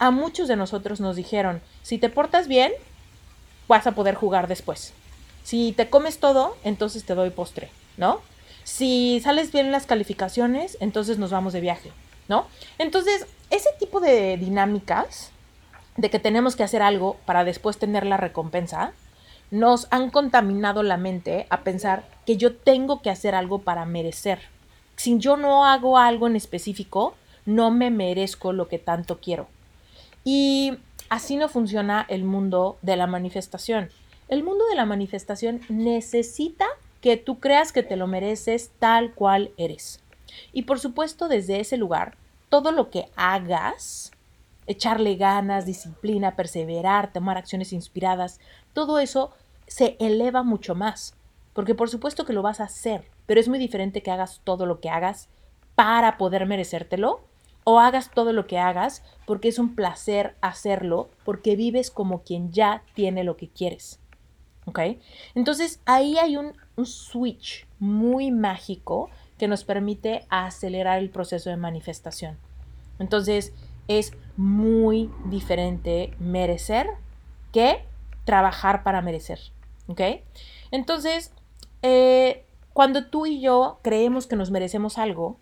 a 0.00 0.10
muchos 0.10 0.48
de 0.48 0.56
nosotros 0.56 1.00
nos 1.00 1.14
dijeron, 1.14 1.60
si 1.82 1.98
te 1.98 2.08
portas 2.08 2.48
bien, 2.48 2.72
vas 3.68 3.86
a 3.86 3.92
poder 3.92 4.16
jugar 4.16 4.48
después. 4.48 4.94
Si 5.44 5.72
te 5.72 5.88
comes 5.88 6.18
todo, 6.18 6.56
entonces 6.64 7.04
te 7.04 7.14
doy 7.14 7.30
postre, 7.30 7.70
¿no? 7.96 8.20
Si 8.64 9.20
sales 9.20 9.52
bien 9.52 9.66
en 9.66 9.72
las 9.72 9.86
calificaciones, 9.86 10.76
entonces 10.80 11.18
nos 11.18 11.30
vamos 11.30 11.52
de 11.52 11.60
viaje, 11.60 11.92
¿no? 12.28 12.46
Entonces, 12.78 13.26
ese 13.50 13.70
tipo 13.78 14.00
de 14.00 14.36
dinámicas 14.36 15.30
de 15.96 16.10
que 16.10 16.18
tenemos 16.18 16.56
que 16.56 16.64
hacer 16.64 16.82
algo 16.82 17.16
para 17.24 17.44
después 17.44 17.78
tener 17.78 18.04
la 18.06 18.16
recompensa, 18.16 18.92
nos 19.50 19.86
han 19.90 20.10
contaminado 20.10 20.82
la 20.82 20.96
mente 20.96 21.46
a 21.50 21.62
pensar 21.62 22.04
que 22.26 22.36
yo 22.36 22.56
tengo 22.56 23.00
que 23.02 23.10
hacer 23.10 23.34
algo 23.34 23.60
para 23.60 23.84
merecer. 23.84 24.40
Si 24.96 25.18
yo 25.18 25.36
no 25.36 25.66
hago 25.66 25.98
algo 25.98 26.26
en 26.26 26.36
específico, 26.36 27.14
no 27.44 27.70
me 27.70 27.90
merezco 27.90 28.52
lo 28.52 28.68
que 28.68 28.78
tanto 28.78 29.20
quiero. 29.20 29.46
Y 30.24 30.78
así 31.08 31.36
no 31.36 31.48
funciona 31.48 32.04
el 32.08 32.24
mundo 32.24 32.78
de 32.82 32.96
la 32.96 33.06
manifestación. 33.06 33.90
El 34.28 34.42
mundo 34.42 34.66
de 34.66 34.74
la 34.74 34.86
manifestación 34.86 35.60
necesita 35.68 36.66
que 37.00 37.16
tú 37.16 37.38
creas 37.38 37.70
que 37.70 37.84
te 37.84 37.96
lo 37.96 38.08
mereces 38.08 38.72
tal 38.80 39.12
cual 39.14 39.52
eres. 39.56 40.00
Y 40.52 40.62
por 40.62 40.78
supuesto, 40.78 41.28
desde 41.28 41.60
ese 41.60 41.76
lugar, 41.76 42.16
todo 42.48 42.72
lo 42.72 42.90
que 42.90 43.08
hagas, 43.16 44.12
echarle 44.66 45.16
ganas, 45.16 45.66
disciplina, 45.66 46.36
perseverar, 46.36 47.12
tomar 47.12 47.36
acciones 47.36 47.72
inspiradas, 47.72 48.40
todo 48.72 48.98
eso 48.98 49.32
se 49.66 49.96
eleva 50.00 50.42
mucho 50.42 50.74
más. 50.74 51.14
Porque 51.52 51.74
por 51.74 51.88
supuesto 51.88 52.24
que 52.24 52.32
lo 52.32 52.42
vas 52.42 52.60
a 52.60 52.64
hacer, 52.64 53.08
pero 53.26 53.40
es 53.40 53.48
muy 53.48 53.58
diferente 53.58 54.02
que 54.02 54.10
hagas 54.10 54.40
todo 54.44 54.66
lo 54.66 54.80
que 54.80 54.90
hagas 54.90 55.28
para 55.74 56.18
poder 56.18 56.46
merecértelo 56.46 57.20
o 57.64 57.80
hagas 57.80 58.10
todo 58.10 58.32
lo 58.32 58.46
que 58.46 58.58
hagas 58.58 59.02
porque 59.26 59.48
es 59.48 59.58
un 59.58 59.74
placer 59.74 60.36
hacerlo, 60.40 61.08
porque 61.24 61.56
vives 61.56 61.90
como 61.90 62.22
quien 62.22 62.52
ya 62.52 62.82
tiene 62.94 63.24
lo 63.24 63.36
que 63.36 63.48
quieres. 63.48 63.98
Entonces 65.34 65.80
ahí 65.84 66.18
hay 66.18 66.36
un, 66.36 66.54
switch 66.84 67.66
muy 67.78 68.30
mágico 68.30 69.08
que 69.38 69.48
nos 69.48 69.64
permite 69.64 70.26
acelerar 70.28 70.98
el 70.98 71.10
proceso 71.10 71.50
de 71.50 71.56
manifestación. 71.56 72.38
Entonces 72.98 73.52
es 73.88 74.12
muy 74.36 75.10
diferente 75.26 76.14
merecer 76.18 76.88
que 77.52 77.84
trabajar 78.24 78.82
para 78.82 79.02
merecer. 79.02 79.38
¿Ok? 79.88 80.00
Entonces, 80.70 81.32
eh, 81.82 82.44
cuando 82.72 83.06
tú 83.06 83.26
y 83.26 83.40
yo 83.40 83.78
creemos 83.82 84.26
que 84.26 84.36
nos 84.36 84.50
merecemos 84.50 84.98
algo, 84.98 85.38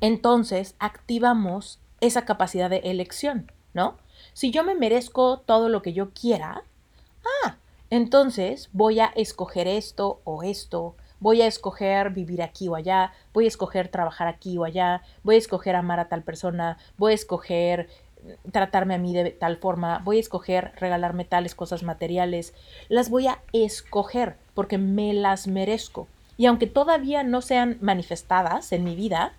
entonces 0.00 0.74
activamos 0.80 1.78
esa 2.00 2.24
capacidad 2.24 2.68
de 2.68 2.78
elección, 2.78 3.52
¿no? 3.72 3.96
Si 4.32 4.50
yo 4.50 4.64
me 4.64 4.74
merezco 4.74 5.38
todo 5.38 5.68
lo 5.68 5.82
que 5.82 5.92
yo 5.92 6.10
quiera, 6.10 6.64
ah, 7.44 7.56
entonces 7.90 8.68
voy 8.72 8.98
a 8.98 9.06
escoger 9.14 9.68
esto 9.68 10.20
o 10.24 10.42
esto, 10.42 10.96
voy 11.22 11.40
a 11.40 11.46
escoger 11.46 12.10
vivir 12.10 12.42
aquí 12.42 12.68
o 12.68 12.74
allá, 12.74 13.12
voy 13.32 13.44
a 13.44 13.48
escoger 13.48 13.88
trabajar 13.88 14.26
aquí 14.26 14.58
o 14.58 14.64
allá, 14.64 15.02
voy 15.22 15.36
a 15.36 15.38
escoger 15.38 15.76
amar 15.76 16.00
a 16.00 16.08
tal 16.08 16.22
persona, 16.22 16.78
voy 16.98 17.12
a 17.12 17.14
escoger 17.14 17.88
mm, 18.22 18.50
tratarme 18.50 18.94
a 18.94 18.98
mí 18.98 19.14
de 19.14 19.30
tal 19.30 19.56
forma, 19.56 20.00
voy 20.04 20.16
a 20.16 20.20
escoger 20.20 20.72
regalarme 20.76 21.24
tales 21.24 21.54
cosas 21.54 21.84
materiales, 21.84 22.54
las 22.88 23.08
voy 23.08 23.28
a 23.28 23.38
escoger 23.52 24.36
porque 24.54 24.78
me 24.78 25.14
las 25.14 25.46
merezco. 25.46 26.08
Y 26.36 26.46
aunque 26.46 26.66
todavía 26.66 27.22
no 27.22 27.40
sean 27.40 27.78
manifestadas 27.80 28.72
en 28.72 28.82
mi 28.82 28.96
vida, 28.96 29.32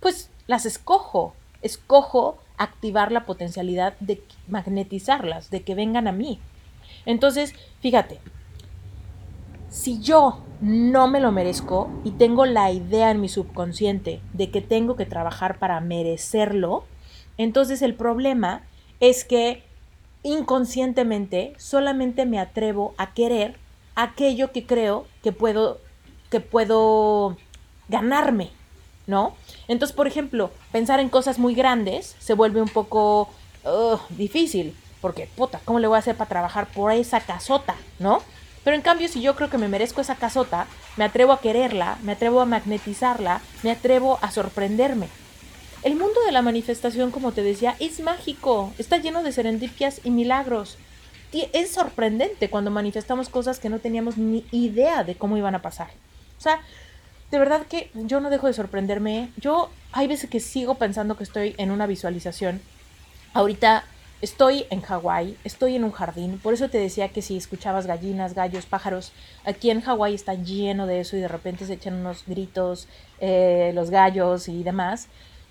pues 0.00 0.30
las 0.46 0.64
escojo, 0.64 1.34
escojo 1.60 2.38
activar 2.56 3.12
la 3.12 3.26
potencialidad 3.26 3.94
de 4.00 4.22
magnetizarlas, 4.48 5.50
de 5.50 5.62
que 5.62 5.74
vengan 5.74 6.08
a 6.08 6.12
mí. 6.12 6.40
Entonces, 7.04 7.54
fíjate, 7.80 8.18
si 9.70 10.00
yo 10.00 10.40
no 10.60 11.06
me 11.08 11.20
lo 11.20 11.30
merezco 11.30 11.90
y 12.04 12.12
tengo 12.12 12.46
la 12.46 12.70
idea 12.72 13.10
en 13.10 13.20
mi 13.20 13.28
subconsciente 13.28 14.20
de 14.32 14.50
que 14.50 14.60
tengo 14.60 14.96
que 14.96 15.06
trabajar 15.06 15.58
para 15.58 15.80
merecerlo, 15.80 16.84
entonces 17.36 17.82
el 17.82 17.94
problema 17.94 18.62
es 19.00 19.24
que 19.24 19.62
inconscientemente 20.22 21.54
solamente 21.58 22.26
me 22.26 22.40
atrevo 22.40 22.94
a 22.98 23.14
querer 23.14 23.56
aquello 23.94 24.52
que 24.52 24.66
creo 24.66 25.06
que 25.22 25.32
puedo 25.32 25.78
que 26.30 26.40
puedo 26.40 27.36
ganarme, 27.88 28.50
¿no? 29.06 29.34
Entonces, 29.66 29.96
por 29.96 30.06
ejemplo, 30.06 30.50
pensar 30.72 31.00
en 31.00 31.08
cosas 31.08 31.38
muy 31.38 31.54
grandes 31.54 32.16
se 32.18 32.34
vuelve 32.34 32.60
un 32.60 32.68
poco 32.68 33.30
difícil 34.10 34.74
porque, 35.00 35.28
puta, 35.36 35.60
¿cómo 35.64 35.78
le 35.78 35.86
voy 35.86 35.96
a 35.96 36.00
hacer 36.00 36.16
para 36.16 36.28
trabajar 36.28 36.66
por 36.66 36.92
esa 36.92 37.20
casota, 37.20 37.76
no? 37.98 38.20
Pero 38.68 38.76
en 38.76 38.82
cambio, 38.82 39.08
si 39.08 39.22
yo 39.22 39.34
creo 39.34 39.48
que 39.48 39.56
me 39.56 39.66
merezco 39.66 40.02
esa 40.02 40.16
casota, 40.16 40.66
me 40.98 41.04
atrevo 41.04 41.32
a 41.32 41.40
quererla, 41.40 41.96
me 42.02 42.12
atrevo 42.12 42.42
a 42.42 42.44
magnetizarla, 42.44 43.40
me 43.62 43.70
atrevo 43.70 44.18
a 44.20 44.30
sorprenderme. 44.30 45.08
El 45.82 45.94
mundo 45.94 46.20
de 46.26 46.32
la 46.32 46.42
manifestación, 46.42 47.10
como 47.10 47.32
te 47.32 47.42
decía, 47.42 47.76
es 47.80 48.00
mágico, 48.00 48.74
está 48.76 48.98
lleno 48.98 49.22
de 49.22 49.32
serendipias 49.32 50.02
y 50.04 50.10
milagros. 50.10 50.76
Es 51.54 51.70
sorprendente 51.70 52.50
cuando 52.50 52.70
manifestamos 52.70 53.30
cosas 53.30 53.58
que 53.58 53.70
no 53.70 53.78
teníamos 53.78 54.18
ni 54.18 54.44
idea 54.50 55.02
de 55.02 55.14
cómo 55.14 55.38
iban 55.38 55.54
a 55.54 55.62
pasar. 55.62 55.88
O 56.36 56.40
sea, 56.42 56.60
de 57.30 57.38
verdad 57.38 57.64
que 57.66 57.90
yo 57.94 58.20
no 58.20 58.28
dejo 58.28 58.48
de 58.48 58.52
sorprenderme. 58.52 59.30
Yo 59.38 59.70
hay 59.92 60.08
veces 60.08 60.28
que 60.28 60.40
sigo 60.40 60.74
pensando 60.74 61.16
que 61.16 61.24
estoy 61.24 61.54
en 61.56 61.70
una 61.70 61.86
visualización. 61.86 62.60
Ahorita 63.32 63.84
estoy 64.20 64.66
en 64.70 64.80
Hawái, 64.80 65.36
estoy 65.44 65.76
en 65.76 65.84
un 65.84 65.92
jardín. 65.92 66.38
Por 66.38 66.54
eso 66.54 66.68
te 66.68 66.78
decía 66.78 67.08
que 67.08 67.22
si 67.22 67.36
escuchabas 67.36 67.86
gallinas, 67.86 68.34
gallos, 68.34 68.66
pájaros, 68.66 69.12
aquí 69.44 69.70
en 69.70 69.80
Hawái 69.80 70.14
está 70.14 70.34
lleno 70.34 70.86
de 70.86 71.00
eso 71.00 71.16
y 71.16 71.20
de 71.20 71.28
repente 71.28 71.66
se 71.66 71.74
echan 71.74 71.94
unos 71.94 72.24
gritos 72.26 72.88
eh, 73.20 73.72
los 73.74 73.90
gallos 73.90 74.48
y 74.48 74.62
demás. 74.62 75.08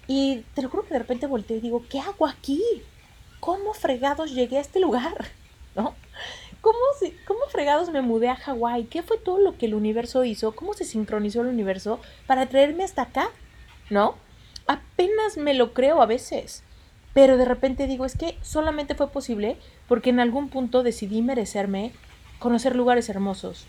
Y 0.08 0.44
te 0.54 0.62
lo 0.62 0.70
juro 0.70 0.84
que 0.84 0.94
de 0.94 1.00
repente 1.00 1.28
volteo 1.28 1.58
y 1.58 1.62
digo, 1.62 1.84
¿qué 1.90 2.00
hago 2.00 2.28
aquí? 2.28 2.62
¿Cómo 3.40 3.74
fregados 3.74 4.34
llegué 4.34 4.58
a 4.58 4.62
este 4.62 4.80
lugar? 4.80 5.26
¿No? 5.76 5.96
¿Cómo, 6.62 6.78
¿Cómo 7.26 7.40
fregados 7.50 7.90
me 7.92 8.02
mudé 8.02 8.30
a 8.30 8.36
Hawái? 8.36 8.86
¿Qué 8.86 9.04
fue 9.04 9.18
todo 9.18 9.40
lo 9.40 9.58
que 9.58 9.68
el 9.68 9.76
universo 9.76 10.24
hizo? 10.24 10.56
¿Cómo 10.56 10.74
se 10.74 10.86
sincronizó 10.86 11.42
el 11.42 11.48
universo 11.48 12.00
para 12.26 12.48
traerme 12.48 12.84
hasta 12.84 13.04
acá? 13.04 13.30
¿No? 13.90 14.16
Apenas 14.66 15.38
me 15.38 15.54
lo 15.54 15.74
creo 15.74 16.02
a 16.02 16.06
veces. 16.06 16.64
Pero 17.18 17.36
de 17.36 17.46
repente 17.46 17.88
digo, 17.88 18.06
es 18.06 18.16
que 18.16 18.38
solamente 18.44 18.94
fue 18.94 19.10
posible 19.10 19.58
porque 19.88 20.12
en 20.12 20.20
algún 20.20 20.50
punto 20.50 20.84
decidí 20.84 21.24
merecerme 21.24 21.92
conocer 22.38 22.76
lugares 22.76 23.10
hermosos. 23.10 23.66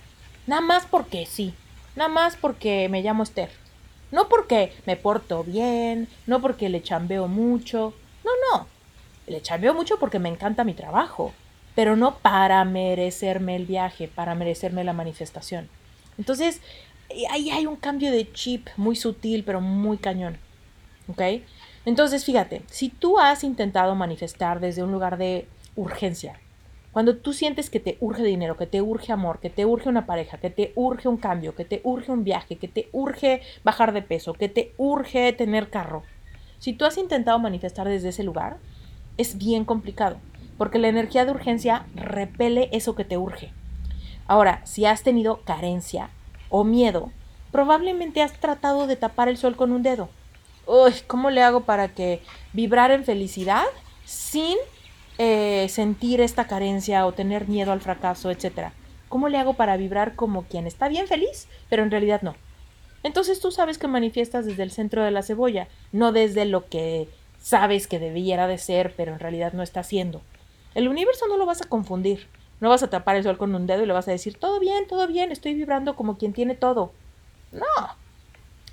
Nada 0.47 0.61
más 0.61 0.85
porque 0.85 1.25
sí. 1.25 1.55
Nada 1.97 2.11
más 2.11 2.37
porque 2.37 2.91
me 2.91 3.01
llamo 3.01 3.23
Esther. 3.23 3.49
No 4.13 4.29
porque 4.29 4.75
me 4.85 4.97
porto 4.97 5.45
bien, 5.45 6.09
no 6.27 6.43
porque 6.43 6.69
le 6.69 6.83
chambeo 6.83 7.27
mucho. 7.27 7.95
No, 8.23 8.33
no. 8.53 8.67
Le 9.27 9.41
chambeo 9.41 9.73
mucho 9.73 9.99
porque 9.99 10.19
me 10.19 10.29
encanta 10.29 10.63
mi 10.63 10.75
trabajo 10.75 11.33
pero 11.75 11.95
no 11.95 12.19
para 12.19 12.65
merecerme 12.65 13.55
el 13.55 13.65
viaje, 13.65 14.09
para 14.09 14.35
merecerme 14.35 14.83
la 14.83 14.93
manifestación. 14.93 15.69
Entonces, 16.19 16.61
ahí 17.31 17.51
hay 17.51 17.67
un 17.67 17.77
cambio 17.77 18.11
de 18.11 18.33
chip 18.33 18.67
muy 18.77 18.97
sutil, 18.97 19.45
pero 19.45 19.61
muy 19.61 19.97
cañón. 19.97 20.39
¿Ok? 21.07 21.23
Entonces, 21.85 22.25
fíjate, 22.25 22.63
si 22.71 22.89
tú 22.89 23.19
has 23.19 23.45
intentado 23.45 23.95
manifestar 23.95 24.61
desde 24.61 24.83
un 24.83 24.93
lugar 24.93 25.17
de 25.17 25.47
urgencia, 25.77 26.39
cuando 26.93 27.17
tú 27.17 27.33
sientes 27.33 27.71
que 27.71 27.81
te 27.81 27.97
urge 28.01 28.23
dinero, 28.23 28.57
que 28.57 28.67
te 28.67 28.83
urge 28.83 29.13
amor, 29.13 29.39
que 29.41 29.51
te 29.51 29.65
urge 29.67 29.89
una 29.89 30.07
pareja, 30.07 30.39
que 30.39 30.51
te 30.51 30.73
urge 30.75 31.09
un 31.09 31.17
cambio, 31.17 31.55
que 31.55 31.65
te 31.65 31.81
urge 31.85 32.11
un 32.11 32.25
viaje, 32.25 32.57
que 32.57 32.69
te 32.69 32.89
urge 32.93 33.43
bajar 33.63 33.93
de 33.93 34.03
peso, 34.03 34.33
que 34.33 34.49
te 34.49 34.73
urge 34.77 35.33
tener 35.33 35.71
carro, 35.71 36.03
si 36.59 36.73
tú 36.73 36.85
has 36.85 36.99
intentado 36.99 37.39
manifestar 37.39 37.87
desde 37.87 38.09
ese 38.09 38.25
lugar, 38.25 38.57
es 39.17 39.39
bien 39.39 39.65
complicado 39.65 40.19
porque 40.59 40.81
la 40.81 40.89
energía 40.89 41.25
de 41.25 41.31
urgencia 41.31 41.87
repele 41.95 42.69
eso 42.73 42.95
que 42.95 43.05
te 43.05 43.17
urge. 43.17 43.53
Ahora, 44.27 44.61
si 44.65 44.85
has 44.85 45.03
tenido 45.03 45.43
carencia 45.45 46.11
o 46.51 46.65
miedo, 46.65 47.13
probablemente 47.53 48.21
has 48.21 48.33
tratado 48.33 48.87
de 48.87 48.97
tapar 48.97 49.29
el 49.29 49.39
sol 49.39 49.57
con 49.57 49.73
un 49.73 49.83
dedo. 49.83 50.11
Uy, 50.69 50.93
¿cómo 51.07 51.31
le 51.31 51.43
hago 51.43 51.63
para 51.63 51.89
que 51.89 52.21
vibrar 52.53 52.91
en 52.91 53.03
felicidad 53.03 53.65
sin 54.05 54.55
eh, 55.17 55.67
sentir 55.71 56.21
esta 56.21 56.47
carencia 56.47 57.07
o 57.07 57.13
tener 57.13 57.49
miedo 57.49 57.73
al 57.73 57.81
fracaso, 57.81 58.31
etcétera? 58.31 58.75
¿Cómo 59.09 59.31
le 59.31 59.39
hago 59.39 59.55
para 59.55 59.79
vibrar 59.79 60.15
como 60.15 60.43
quien 60.43 60.67
está 60.67 60.89
bien 60.89 61.07
feliz, 61.07 61.49
pero 61.71 61.83
en 61.83 61.91
realidad 61.91 62.21
no? 62.21 62.37
Entonces 63.03 63.41
tú 63.41 63.51
sabes 63.51 63.79
que 63.79 63.89
manifiestas 63.89 64.45
desde 64.45 64.63
el 64.63 64.71
centro 64.71 65.03
de 65.03 65.11
la 65.11 65.23
cebolla, 65.23 65.69
no 65.93 66.13
desde 66.13 66.45
lo 66.45 66.69
que 66.69 67.09
sabes 67.41 67.87
que 67.87 67.99
debiera 67.99 68.47
de 68.47 68.59
ser, 68.59 68.93
pero 68.95 69.15
en 69.15 69.21
realidad 69.21 69.55
no 69.55 69.63
está 69.63 69.81
haciendo. 69.81 70.21
El 70.75 70.89
universo 70.89 71.27
no 71.29 71.39
lo 71.39 71.47
vas 71.47 71.63
a 71.63 71.69
confundir. 71.71 72.29
No 72.61 72.69
vas 72.69 72.83
a 72.83 72.91
tapar 72.91 73.17
el 73.17 73.23
sol 73.23 73.39
con 73.39 73.55
un 73.55 73.67
dedo 73.67 73.85
y 73.85 73.87
le 73.87 73.95
vas 73.95 74.09
a 74.09 74.11
decir, 74.11 74.37
todo 74.37 74.61
bien, 74.61 74.87
todo 74.87 75.07
bien, 75.07 75.33
estoy 75.33 75.55
vibrando 75.55 75.97
como 75.97 76.19
quien 76.19 76.35
tiene 76.35 76.55
todo. 76.55 76.93
No. 77.53 77.65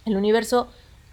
El 0.05 0.17
universo 0.17 0.67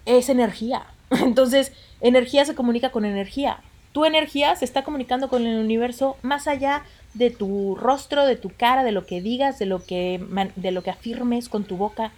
es 0.05 0.29
energía. 0.29 0.85
Entonces, 1.09 1.73
energía 2.01 2.45
se 2.45 2.55
comunica 2.55 2.91
con 2.91 3.05
energía. 3.05 3.59
Tu 3.91 4.05
energía 4.05 4.55
se 4.55 4.65
está 4.65 4.83
comunicando 4.83 5.29
con 5.29 5.45
el 5.45 5.59
universo 5.59 6.17
más 6.23 6.47
allá 6.47 6.83
de 7.13 7.29
tu 7.29 7.75
rostro, 7.75 8.25
de 8.25 8.35
tu 8.35 8.49
cara, 8.49 8.83
de 8.83 8.91
lo 8.91 9.05
que 9.05 9.21
digas, 9.21 9.59
de 9.59 9.67
lo 9.67 9.83
que, 9.83 10.23
de 10.55 10.71
lo 10.71 10.81
que 10.81 10.89
afirmes 10.89 11.47
con 11.47 11.63
tu 11.63 11.77
boca. 11.77 12.11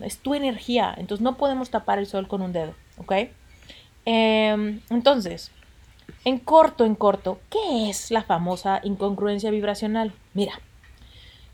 Es 0.00 0.18
tu 0.18 0.34
energía. 0.34 0.94
Entonces, 0.96 1.22
no 1.22 1.36
podemos 1.36 1.70
tapar 1.70 1.98
el 1.98 2.06
sol 2.06 2.26
con 2.26 2.42
un 2.42 2.52
dedo. 2.52 2.74
¿Ok? 2.98 3.12
Em, 4.04 4.80
entonces, 4.90 5.50
en 6.24 6.38
corto, 6.38 6.84
en 6.84 6.94
corto, 6.94 7.40
¿qué 7.50 7.90
es 7.90 8.10
la 8.10 8.22
famosa 8.22 8.80
incongruencia 8.84 9.50
vibracional? 9.50 10.12
Mira, 10.34 10.60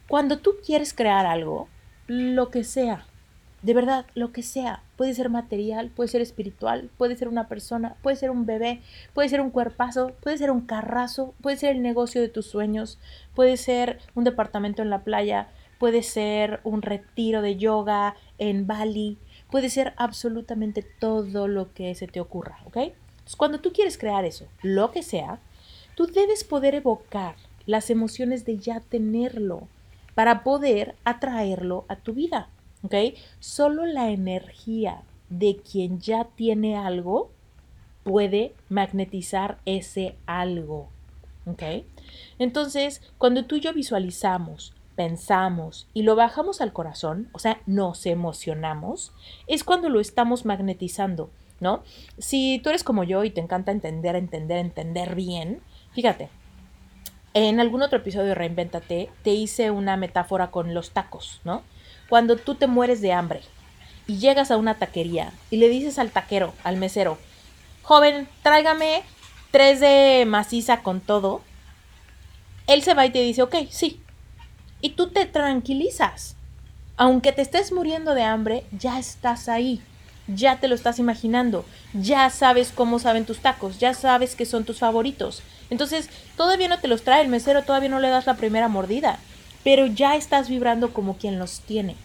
cuando 0.09 0.39
tú 0.39 0.57
quieres 0.65 0.93
crear 0.93 1.27
algo, 1.27 1.69
lo 2.07 2.51
que 2.51 2.65
sea, 2.65 3.07
de 3.63 3.75
verdad, 3.75 4.07
lo 4.15 4.33
que 4.33 4.43
sea, 4.43 4.83
puede 4.97 5.15
ser 5.15 5.31
material, 5.31 5.91
puede 5.91 6.09
ser 6.09 6.21
espiritual, 6.21 6.91
puede 6.99 7.17
ser 7.17 7.29
una 7.29 7.49
persona, 7.49 7.95
puede 8.03 8.17
ser 8.17 8.31
un 8.31 8.45
bebé, 8.45 8.81
puede 9.15 9.29
ser 9.29 9.41
un 9.41 9.51
cuerpazo, 9.51 10.13
puede 10.21 10.37
ser 10.37 10.51
un 10.51 10.63
carrazo, 10.63 11.35
puede 11.41 11.57
ser 11.57 11.77
el 11.77 11.83
negocio 11.83 12.21
de 12.21 12.29
tus 12.29 12.47
sueños, 12.47 12.99
puede 13.35 13.57
ser 13.57 14.01
un 14.15 14.25
departamento 14.25 14.83
en 14.83 14.91
la 14.91 15.05
playa, 15.05 15.49
puede 15.79 16.03
ser 16.03 16.61
un 16.65 16.83
retiro 16.83 17.41
de 17.41 17.57
yoga 17.57 18.17
en 18.39 18.67
Bali, 18.67 19.19
puede 19.51 19.71
ser 19.71 19.95
absolutamente 19.97 20.83
todo 20.83 21.47
lo 21.47 21.73
que 21.73 21.95
se 21.95 22.09
te 22.09 22.21
ocurra, 22.21 22.59
¿ok? 22.67 22.79
cuando 23.37 23.61
tú 23.61 23.73
quieres 23.73 23.97
crear 23.97 24.25
eso, 24.25 24.47
lo 24.63 24.91
que 24.91 25.03
sea, 25.03 25.39
tú 25.95 26.07
debes 26.07 26.45
poder 26.45 26.75
evocar 26.75 27.37
las 27.67 27.89
emociones 27.91 28.45
de 28.45 28.59
ya 28.59 28.81
tenerlo 28.81 29.69
para 30.15 30.43
poder 30.43 30.95
atraerlo 31.05 31.85
a 31.89 31.97
tu 31.97 32.13
vida. 32.13 32.49
¿Ok? 32.83 32.95
Solo 33.41 33.87
la 33.87 34.11
energía 34.11 35.03
de 35.29 35.57
quien 35.57 36.01
ya 36.01 36.25
tiene 36.25 36.77
algo 36.77 37.31
puede 38.03 38.55
magnetizar 38.69 39.59
ese 39.65 40.17
algo. 40.27 40.89
¿Ok? 41.47 41.63
Entonces, 42.39 43.03
cuando 43.19 43.45
tú 43.45 43.57
y 43.57 43.61
yo 43.61 43.73
visualizamos, 43.73 44.75
pensamos 44.97 45.89
y 45.95 46.03
lo 46.03 46.17
bajamos 46.17 46.61
al 46.61 46.73
corazón, 46.73 47.29
o 47.33 47.39
sea, 47.39 47.61
nos 47.67 48.07
emocionamos, 48.07 49.13
es 49.47 49.65
cuando 49.65 49.89
lo 49.89 50.01
estamos 50.01 50.45
magnetizando. 50.45 51.31
¿no? 51.63 51.85
Si 52.19 52.61
tú 52.63 52.71
eres 52.71 52.83
como 52.83 53.05
yo 53.05 53.23
y 53.23 53.31
te 53.31 53.41
encanta 53.41 53.71
entender, 53.71 54.17
entender, 54.17 54.59
entender 54.59 55.15
bien, 55.15 55.61
fíjate, 55.93 56.29
en 57.35 57.61
algún 57.61 57.83
otro 57.83 57.99
episodio 57.99 58.27
de 58.27 58.35
Reinventate 58.35 59.09
te 59.23 59.31
hice 59.31 59.71
una 59.71 59.97
metáfora 59.97 60.51
con 60.51 60.75
los 60.75 60.91
tacos, 60.91 61.41
¿no? 61.45 61.63
Cuando 62.13 62.37
tú 62.37 62.57
te 62.57 62.67
mueres 62.67 63.01
de 63.01 63.15
hambre 63.15 63.41
y 64.07 64.19
llegas 64.19 64.51
a 64.51 64.59
una 64.59 64.75
taquería 64.75 65.33
y 65.51 65.57
le 65.57 65.71
dices 65.71 65.99
al 65.99 66.11
taquero, 66.11 66.53
al 66.63 66.77
mesero, 66.77 67.17
joven, 67.81 68.29
tráigame 68.43 69.03
tres 69.51 69.81
de 69.81 70.25
maciza 70.27 70.83
con 70.83 71.01
todo, 71.01 71.41
él 72.67 72.83
se 72.83 72.93
va 72.93 73.07
y 73.07 73.11
te 73.13 73.23
dice, 73.23 73.41
ok, 73.41 73.55
sí. 73.71 74.03
Y 74.83 74.91
tú 74.91 75.09
te 75.09 75.25
tranquilizas. 75.25 76.37
Aunque 76.99 77.33
te 77.33 77.41
estés 77.41 77.73
muriendo 77.73 78.15
de 78.15 78.25
hambre, 78.25 78.67
ya 78.73 78.99
estás 78.99 79.49
ahí 79.49 79.81
ya 80.29 80.61
te 80.61 80.69
lo 80.69 80.75
estás 80.75 80.99
imaginando, 80.99 81.65
ya 81.95 82.31
sabes 82.31 82.73
cómo 82.73 82.99
saben 82.99 83.25
tus 83.25 83.41
tacos, 83.41 83.79
ya 83.79 83.93
sabes 83.93 84.37
que 84.37 84.47
son 84.47 84.65
tus 84.65 84.79
favoritos. 84.79 85.43
Entonces, 85.69 86.09
todavía 86.37 86.69
no 86.69 86.79
te 86.79 86.89
los 86.89 87.03
trae 87.03 87.23
el 87.23 87.29
mesero, 87.29 87.63
todavía 87.63 87.89
no 87.89 87.99
le 87.99 88.09
das 88.09 88.27
la 88.27 88.37
primera 88.37 88.69
mordida, 88.69 89.19
pero 89.65 89.87
ya 89.87 90.17
estás 90.17 90.49
vibrando 90.49 90.93
como 90.93 91.17
quien 91.17 91.39
los 91.39 91.61
tiene. 91.61 91.97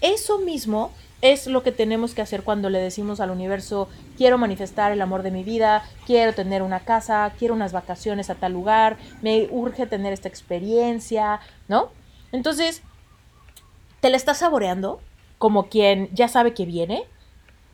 Eso 0.00 0.38
mismo 0.38 0.92
es 1.22 1.46
lo 1.46 1.62
que 1.62 1.70
tenemos 1.70 2.14
que 2.14 2.22
hacer 2.22 2.42
cuando 2.42 2.68
le 2.68 2.80
decimos 2.80 3.20
al 3.20 3.30
universo, 3.30 3.88
quiero 4.16 4.38
manifestar 4.38 4.90
el 4.90 5.00
amor 5.00 5.22
de 5.22 5.30
mi 5.30 5.44
vida, 5.44 5.84
quiero 6.04 6.34
tener 6.34 6.62
una 6.62 6.80
casa, 6.80 7.32
quiero 7.38 7.54
unas 7.54 7.72
vacaciones 7.72 8.28
a 8.28 8.34
tal 8.34 8.52
lugar, 8.52 8.98
me 9.22 9.46
urge 9.50 9.86
tener 9.86 10.12
esta 10.12 10.28
experiencia, 10.28 11.38
¿no? 11.68 11.90
Entonces, 12.32 12.82
te 14.00 14.10
la 14.10 14.16
estás 14.16 14.38
saboreando 14.38 15.00
como 15.38 15.68
quien 15.68 16.08
ya 16.12 16.26
sabe 16.26 16.54
que 16.54 16.66
viene, 16.66 17.04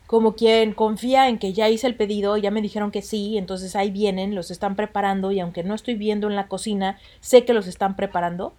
como 0.05 0.33
quien 0.33 0.73
confía 0.73 1.27
en 1.27 1.39
que 1.39 1.53
ya 1.53 1.69
hice 1.69 1.87
el 1.87 1.95
pedido, 1.95 2.37
ya 2.37 2.51
me 2.51 2.61
dijeron 2.61 2.91
que 2.91 3.01
sí, 3.01 3.37
entonces 3.37 3.75
ahí 3.75 3.89
vienen, 3.89 4.35
los 4.35 4.51
están 4.51 4.75
preparando 4.75 5.31
y 5.31 5.39
aunque 5.39 5.63
no 5.63 5.73
estoy 5.73 5.95
viendo 5.95 6.27
en 6.27 6.35
la 6.35 6.47
cocina, 6.47 6.99
sé 7.19 7.45
que 7.45 7.53
los 7.53 7.65
están 7.65 7.95
preparando. 7.95 8.53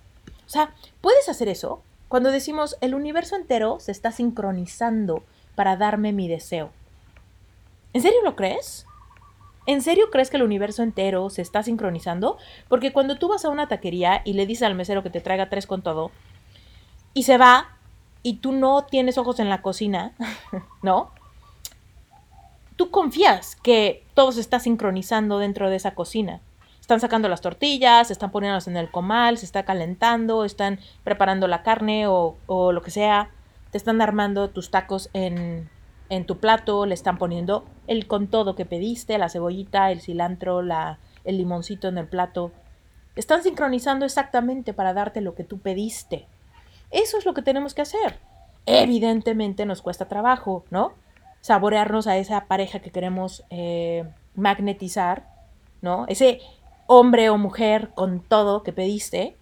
O 0.50 0.52
sea, 0.52 0.74
puedes 1.00 1.28
hacer 1.28 1.46
eso 1.46 1.80
cuando 2.08 2.32
decimos 2.32 2.76
el 2.80 2.96
universo 2.96 3.36
entero 3.36 3.78
se 3.78 3.92
está 3.92 4.10
sincronizando 4.10 5.22
para 5.54 5.76
darme 5.76 6.12
mi 6.12 6.26
deseo. 6.26 6.70
¿En 7.92 8.02
serio 8.02 8.18
lo 8.24 8.34
crees? 8.34 8.84
¿En 9.66 9.80
serio 9.80 10.10
crees 10.10 10.28
que 10.28 10.38
el 10.38 10.42
universo 10.42 10.82
entero 10.82 11.30
se 11.30 11.40
está 11.40 11.62
sincronizando? 11.62 12.36
Porque 12.68 12.92
cuando 12.92 13.16
tú 13.16 13.28
vas 13.28 13.44
a 13.44 13.48
una 13.48 13.68
taquería 13.68 14.22
y 14.24 14.32
le 14.32 14.44
dices 14.44 14.64
al 14.64 14.74
mesero 14.74 15.04
que 15.04 15.10
te 15.10 15.20
traiga 15.20 15.48
tres 15.48 15.68
con 15.68 15.82
todo, 15.82 16.10
y 17.14 17.22
se 17.22 17.38
va, 17.38 17.76
y 18.24 18.38
tú 18.38 18.50
no 18.50 18.82
tienes 18.86 19.16
ojos 19.16 19.38
en 19.38 19.48
la 19.48 19.62
cocina, 19.62 20.16
¿no? 20.82 21.12
Tú 22.74 22.90
confías 22.90 23.54
que 23.54 24.04
todo 24.14 24.32
se 24.32 24.40
está 24.40 24.58
sincronizando 24.58 25.38
dentro 25.38 25.70
de 25.70 25.76
esa 25.76 25.94
cocina. 25.94 26.40
Están 26.90 26.98
sacando 26.98 27.29
las 27.29 27.40
tortillas, 27.40 28.11
están 28.11 28.33
poniéndolas 28.33 28.66
en 28.66 28.76
el 28.76 28.90
comal, 28.90 29.38
se 29.38 29.44
está 29.44 29.62
calentando, 29.62 30.44
están 30.44 30.81
preparando 31.05 31.46
la 31.46 31.62
carne 31.62 32.09
o, 32.09 32.37
o 32.48 32.72
lo 32.72 32.83
que 32.83 32.90
sea, 32.90 33.31
te 33.70 33.79
están 33.79 34.03
armando 34.03 34.50
tus 34.50 34.72
tacos 34.72 35.09
en, 35.12 35.70
en 36.09 36.26
tu 36.26 36.38
plato, 36.38 36.87
le 36.87 36.94
están 36.94 37.16
poniendo 37.16 37.64
el 37.87 38.09
con 38.09 38.26
todo 38.26 38.57
que 38.57 38.66
pediste, 38.66 39.18
la 39.18 39.29
cebollita, 39.29 39.92
el 39.92 40.00
cilantro, 40.00 40.62
la, 40.62 40.98
el 41.22 41.37
limoncito 41.37 41.87
en 41.87 41.96
el 41.96 42.09
plato. 42.09 42.50
Están 43.14 43.44
sincronizando 43.44 44.05
exactamente 44.05 44.74
para 44.74 44.92
darte 44.92 45.20
lo 45.20 45.37
que 45.37 45.44
tú 45.44 45.61
pediste. 45.61 46.26
Eso 46.90 47.18
es 47.18 47.24
lo 47.24 47.35
que 47.35 47.42
tenemos 47.42 47.72
que 47.72 47.83
hacer. 47.83 48.18
Evidentemente 48.66 49.64
nos 49.64 49.81
cuesta 49.81 50.09
trabajo, 50.09 50.64
¿no? 50.70 50.94
Saborearnos 51.40 52.09
a 52.09 52.16
esa 52.16 52.46
pareja 52.46 52.81
que 52.81 52.90
queremos 52.90 53.44
eh, 53.48 54.11
magnetizar, 54.35 55.29
¿no? 55.83 56.05
Ese 56.09 56.40
hombre 56.92 57.31
o 57.31 57.38
mujer 57.38 57.90
con 57.94 58.20
todo 58.20 58.64
que 58.64 58.72
pediste. 58.72 59.37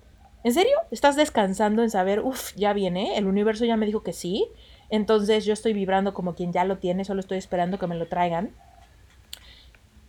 ¿En 0.45 0.53
serio? 0.53 0.77
¿Estás 0.91 1.17
descansando 1.17 1.83
en 1.83 1.89
saber, 1.89 2.21
uff, 2.21 2.55
ya 2.57 2.75
viene? 2.75 3.17
El 3.17 3.27
universo 3.27 3.65
ya 3.65 3.79
me 3.79 3.87
dijo 3.87 4.03
que 4.03 4.13
sí. 4.13 4.47
Entonces 4.91 5.47
yo 5.47 5.55
estoy 5.55 5.73
vibrando 5.73 6.13
como 6.13 6.35
quien 6.35 6.53
ya 6.53 6.67
lo 6.67 6.77
tiene, 6.77 7.07
solo 7.07 7.21
estoy 7.21 7.39
esperando 7.39 7.79
que 7.79 7.87
me 7.87 7.95
lo 7.95 8.07
traigan. 8.07 8.51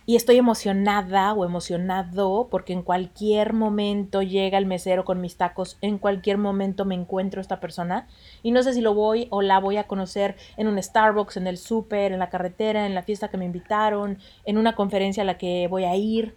Y 0.05 0.17
estoy 0.17 0.35
emocionada 0.35 1.33
o 1.33 1.45
emocionado 1.45 2.49
porque 2.51 2.73
en 2.73 2.81
cualquier 2.81 3.53
momento 3.53 4.21
llega 4.21 4.57
el 4.57 4.65
mesero 4.65 5.05
con 5.05 5.21
mis 5.21 5.37
tacos, 5.37 5.77
en 5.79 5.97
cualquier 5.97 6.37
momento 6.37 6.83
me 6.83 6.95
encuentro 6.95 7.39
esta 7.39 7.61
persona 7.61 8.09
y 8.43 8.51
no 8.51 8.63
sé 8.63 8.73
si 8.73 8.81
lo 8.81 8.93
voy 8.93 9.27
o 9.29 9.41
la 9.41 9.59
voy 9.59 9.77
a 9.77 9.87
conocer 9.87 10.35
en 10.57 10.67
un 10.67 10.81
Starbucks, 10.81 11.37
en 11.37 11.47
el 11.47 11.57
súper, 11.57 12.11
en 12.11 12.19
la 12.19 12.29
carretera, 12.29 12.85
en 12.85 12.95
la 12.95 13.03
fiesta 13.03 13.29
que 13.29 13.37
me 13.37 13.45
invitaron, 13.45 14.17
en 14.43 14.57
una 14.57 14.75
conferencia 14.75 15.23
a 15.23 15.25
la 15.25 15.37
que 15.37 15.67
voy 15.69 15.85
a 15.85 15.95
ir, 15.95 16.35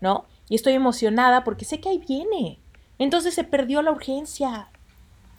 ¿no? 0.00 0.24
Y 0.48 0.54
estoy 0.54 0.74
emocionada 0.74 1.44
porque 1.44 1.64
sé 1.64 1.80
que 1.80 1.88
ahí 1.88 1.98
viene. 1.98 2.58
Entonces 2.98 3.34
se 3.34 3.44
perdió 3.44 3.82
la 3.82 3.92
urgencia. 3.92 4.68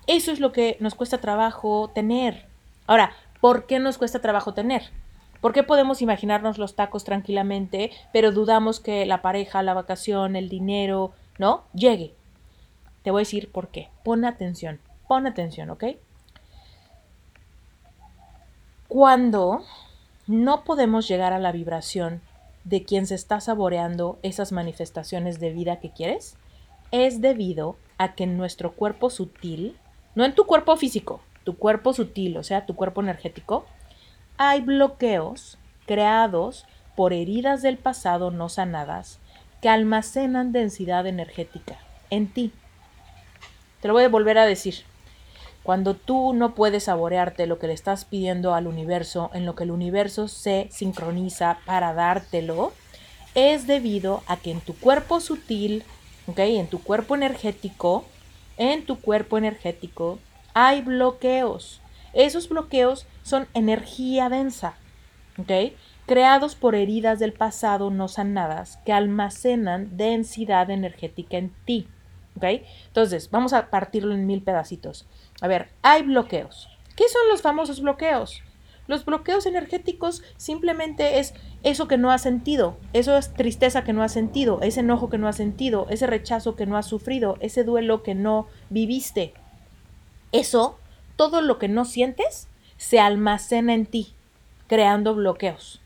Eso 0.08 0.32
es 0.32 0.40
lo 0.40 0.52
que 0.52 0.78
nos 0.80 0.96
cuesta 0.96 1.20
trabajo 1.20 1.92
tener. 1.94 2.48
Ahora, 2.88 3.12
¿por 3.42 3.66
qué 3.68 3.80
nos 3.80 3.98
cuesta 3.98 4.20
trabajo 4.22 4.54
tener? 4.54 4.90
¿Por 5.42 5.54
qué 5.54 5.64
podemos 5.64 6.02
imaginarnos 6.02 6.58
los 6.58 6.76
tacos 6.76 7.04
tranquilamente, 7.04 7.92
pero 8.12 8.32
dudamos 8.32 8.80
que 8.80 9.06
la 9.06 9.22
pareja, 9.22 9.64
la 9.64 9.74
vacación, 9.74 10.36
el 10.36 10.50
dinero, 10.50 11.14
¿no? 11.38 11.64
Llegue. 11.74 12.14
Te 13.04 13.12
voy 13.12 13.20
a 13.20 13.26
decir 13.26 13.52
por 13.52 13.70
qué. 13.70 13.90
Pon 14.04 14.26
atención, 14.26 14.80
pon 15.08 15.28
atención, 15.28 15.70
¿ok? 15.70 15.86
Cuando 18.90 19.64
no 20.28 20.64
podemos 20.64 21.08
llegar 21.08 21.32
a 21.32 21.40
la 21.40 21.52
vibración 21.52 22.22
de 22.70 22.84
quien 22.84 23.08
se 23.08 23.16
está 23.16 23.42
saboreando 23.42 24.20
esas 24.24 24.52
manifestaciones 24.52 25.40
de 25.40 25.52
vida 25.52 25.80
que 25.80 25.92
quieres, 25.92 26.38
es 26.92 27.22
debido 27.22 27.78
a 27.98 28.16
que 28.16 28.24
en 28.24 28.38
nuestro 28.38 28.74
cuerpo 28.74 29.10
sutil 29.10 29.76
no 30.16 30.26
en 30.26 30.36
tu 30.36 30.46
cuerpo 30.46 30.76
físico, 30.76 31.22
tu 31.44 31.58
cuerpo 31.58 31.94
sutil, 31.94 32.38
o 32.38 32.44
sea, 32.44 32.66
tu 32.66 32.76
cuerpo 32.76 33.02
energético, 33.02 33.66
hay 34.38 34.62
bloqueos 34.62 35.58
creados 35.86 36.66
por 36.96 37.14
heridas 37.14 37.62
del 37.62 37.78
pasado 37.78 38.32
no 38.32 38.50
sanadas 38.50 39.20
que 39.62 39.70
almacenan 39.70 40.52
densidad 40.52 41.08
energética 41.08 41.78
en 42.10 42.28
ti. 42.28 42.52
Te 43.82 43.88
lo 43.88 43.94
voy 43.94 44.04
a 44.04 44.10
volver 44.10 44.38
a 44.38 44.46
decir. 44.46 44.76
Cuando 45.70 45.94
tú 45.94 46.34
no 46.34 46.56
puedes 46.56 46.86
saborearte 46.86 47.46
lo 47.46 47.60
que 47.60 47.68
le 47.68 47.74
estás 47.74 48.04
pidiendo 48.04 48.56
al 48.56 48.66
universo, 48.66 49.30
en 49.36 49.46
lo 49.46 49.54
que 49.54 49.66
el 49.66 49.70
universo 49.70 50.28
se 50.28 50.68
sincroniza 50.72 51.60
para 51.68 51.94
dártelo, 51.94 52.74
es 53.36 53.68
debido 53.68 54.24
a 54.26 54.38
que 54.38 54.50
en 54.50 54.62
tu 54.62 54.74
cuerpo 54.74 55.20
sutil, 55.20 55.84
¿ok? 56.26 56.40
En 56.40 56.66
tu 56.66 56.82
cuerpo 56.82 57.14
energético, 57.14 58.04
en 58.58 58.84
tu 58.84 59.00
cuerpo 59.00 59.38
energético 59.38 60.18
hay 60.56 60.82
bloqueos. 60.82 61.82
Esos 62.14 62.50
bloqueos 62.50 63.06
son 63.22 63.48
energía 63.54 64.28
densa, 64.28 64.74
¿ok? 65.38 65.76
Creados 66.08 66.56
por 66.56 66.74
heridas 66.74 67.20
del 67.20 67.34
pasado 67.34 67.92
no 67.92 68.08
sanadas 68.08 68.80
que 68.88 68.94
almacenan 68.94 69.96
densidad 69.98 70.72
energética 70.72 71.38
en 71.38 71.54
ti, 71.66 71.88
¿ok? 72.40 72.64
Entonces, 72.88 73.30
vamos 73.30 73.52
a 73.52 73.70
partirlo 73.70 74.14
en 74.14 74.26
mil 74.26 74.42
pedacitos. 74.42 75.06
A 75.42 75.48
ver, 75.48 75.70
hay 75.82 76.04
bloqueos. 76.04 76.70
¿Qué 76.96 77.04
son 77.10 77.22
los 77.30 77.42
famosos 77.42 77.82
bloqueos? 77.82 78.42
Los 78.88 79.06
bloqueos 79.06 79.46
energéticos 79.46 80.24
simplemente 80.38 81.20
es 81.20 81.36
eso 81.62 81.88
que 81.88 82.00
no 82.00 82.12
has 82.12 82.24
sentido, 82.24 82.78
eso 82.92 83.16
es 83.18 83.34
tristeza 83.34 83.84
que 83.84 83.94
no 83.94 84.02
has 84.02 84.12
sentido, 84.12 84.60
ese 84.64 84.80
enojo 84.80 85.10
que 85.10 85.20
no 85.20 85.28
has 85.28 85.36
sentido, 85.36 85.86
ese 85.92 86.08
rechazo 86.08 86.56
que 86.56 86.66
no 86.66 86.76
has 86.76 86.88
sufrido, 86.88 87.38
ese 87.40 87.64
duelo 87.64 88.02
que 88.02 88.16
no 88.16 88.48
viviste. 88.72 89.34
Eso, 90.32 90.80
todo 91.18 91.42
lo 91.42 91.60
que 91.60 91.68
no 91.68 91.86
sientes, 91.86 92.48
se 92.78 93.00
almacena 93.00 93.76
en 93.76 93.86
ti, 93.86 94.16
creando 94.66 95.14
bloqueos. 95.14 95.82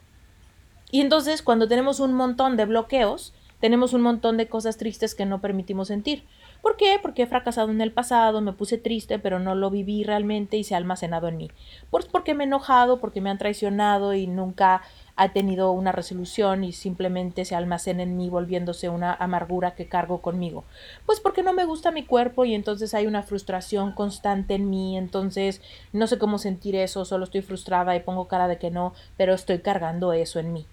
Y 0.91 1.01
entonces 1.01 1.41
cuando 1.41 1.67
tenemos 1.67 1.99
un 1.99 2.13
montón 2.13 2.55
de 2.55 2.65
bloqueos, 2.65 3.33
tenemos 3.59 3.93
un 3.93 4.01
montón 4.01 4.35
de 4.35 4.47
cosas 4.47 4.77
tristes 4.77 5.15
que 5.15 5.25
no 5.25 5.39
permitimos 5.39 5.87
sentir. 5.87 6.25
¿Por 6.63 6.77
qué? 6.77 6.97
Porque 7.01 7.23
he 7.23 7.27
fracasado 7.27 7.71
en 7.71 7.81
el 7.81 7.91
pasado, 7.91 8.39
me 8.39 8.53
puse 8.53 8.77
triste, 8.77 9.19
pero 9.19 9.37
no 9.37 9.53
lo 9.53 9.69
viví 9.69 10.05
realmente 10.05 10.55
y 10.55 10.63
se 10.63 10.75
ha 10.75 10.77
almacenado 10.77 11.27
en 11.27 11.35
mí. 11.35 11.51
Pues 11.89 12.05
porque 12.05 12.33
me 12.33 12.45
he 12.45 12.47
enojado, 12.47 13.01
porque 13.01 13.19
me 13.19 13.29
han 13.29 13.37
traicionado 13.37 14.13
y 14.13 14.27
nunca 14.27 14.81
ha 15.17 15.33
tenido 15.33 15.73
una 15.73 15.91
resolución 15.91 16.63
y 16.63 16.71
simplemente 16.71 17.43
se 17.43 17.55
almacena 17.55 18.03
en 18.03 18.15
mí 18.15 18.29
volviéndose 18.29 18.87
una 18.87 19.13
amargura 19.13 19.75
que 19.75 19.87
cargo 19.87 20.21
conmigo. 20.21 20.63
Pues 21.05 21.19
porque 21.19 21.43
no 21.43 21.51
me 21.51 21.65
gusta 21.65 21.91
mi 21.91 22.05
cuerpo 22.05 22.45
y 22.45 22.55
entonces 22.55 22.93
hay 22.93 23.07
una 23.07 23.23
frustración 23.23 23.91
constante 23.91 24.53
en 24.53 24.69
mí, 24.69 24.97
entonces 24.97 25.61
no 25.91 26.07
sé 26.07 26.17
cómo 26.17 26.37
sentir 26.37 26.77
eso, 26.77 27.03
solo 27.03 27.25
estoy 27.25 27.41
frustrada 27.41 27.93
y 27.97 27.99
pongo 27.99 28.29
cara 28.29 28.47
de 28.47 28.57
que 28.57 28.71
no, 28.71 28.93
pero 29.17 29.33
estoy 29.33 29.59
cargando 29.59 30.13
eso 30.13 30.39
en 30.39 30.53
mí. 30.53 30.65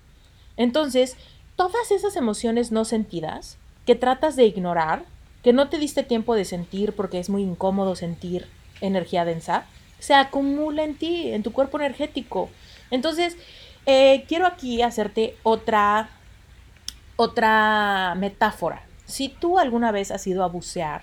Entonces, 0.57 1.16
todas 1.57 1.90
esas 1.90 2.14
emociones 2.14 2.70
no 2.70 2.85
sentidas 2.85 3.59
que 3.87 3.96
tratas 3.96 4.37
de 4.37 4.44
ignorar, 4.44 5.03
que 5.42 5.53
no 5.53 5.68
te 5.68 5.79
diste 5.79 6.03
tiempo 6.03 6.35
de 6.35 6.44
sentir 6.44 6.92
porque 6.94 7.18
es 7.18 7.31
muy 7.31 7.42
incómodo 7.42 7.96
sentir 7.96 8.46
energía 8.81 9.24
densa, 9.24 9.64
se 9.98 10.14
acumula 10.14 10.85
en 10.85 10.96
ti, 10.96 11.33
en 11.33 11.42
tu 11.42 11.53
cuerpo 11.53 11.79
energético. 11.79 12.48
Entonces, 12.90 13.37
eh, 13.87 14.24
quiero 14.29 14.46
aquí 14.46 14.83
hacerte 14.83 15.37
otra, 15.42 16.11
otra 17.16 18.14
metáfora. 18.16 18.83
Si 19.07 19.29
tú 19.29 19.59
alguna 19.59 19.92
vez 19.92 20.11
has 20.11 20.26
ido 20.26 20.44
a 20.44 20.48
bucear, 20.48 21.03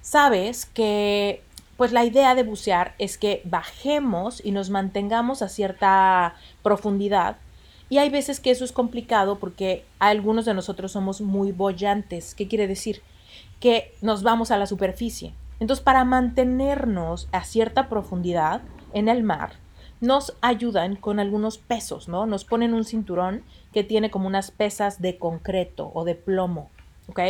sabes 0.00 0.66
que 0.66 1.42
pues 1.76 1.92
la 1.92 2.04
idea 2.04 2.34
de 2.34 2.42
bucear 2.42 2.94
es 2.98 3.18
que 3.18 3.42
bajemos 3.44 4.44
y 4.44 4.52
nos 4.52 4.70
mantengamos 4.70 5.42
a 5.42 5.48
cierta 5.48 6.36
profundidad. 6.62 7.36
Y 7.88 7.98
hay 7.98 8.08
veces 8.08 8.40
que 8.40 8.50
eso 8.50 8.64
es 8.64 8.72
complicado 8.72 9.38
porque 9.38 9.84
algunos 9.98 10.44
de 10.44 10.54
nosotros 10.54 10.92
somos 10.92 11.20
muy 11.20 11.52
bollantes. 11.52 12.34
¿Qué 12.34 12.48
quiere 12.48 12.66
decir? 12.66 13.02
Que 13.62 13.94
nos 14.02 14.24
vamos 14.24 14.50
a 14.50 14.58
la 14.58 14.66
superficie. 14.66 15.32
Entonces, 15.60 15.84
para 15.84 16.04
mantenernos 16.04 17.28
a 17.30 17.44
cierta 17.44 17.88
profundidad 17.88 18.60
en 18.92 19.08
el 19.08 19.22
mar, 19.22 19.52
nos 20.00 20.34
ayudan 20.40 20.96
con 20.96 21.20
algunos 21.20 21.58
pesos, 21.58 22.08
¿no? 22.08 22.26
Nos 22.26 22.44
ponen 22.44 22.74
un 22.74 22.84
cinturón 22.84 23.44
que 23.72 23.84
tiene 23.84 24.10
como 24.10 24.26
unas 24.26 24.50
pesas 24.50 25.00
de 25.00 25.16
concreto 25.16 25.92
o 25.94 26.02
de 26.02 26.16
plomo, 26.16 26.70
¿ok? 27.06 27.20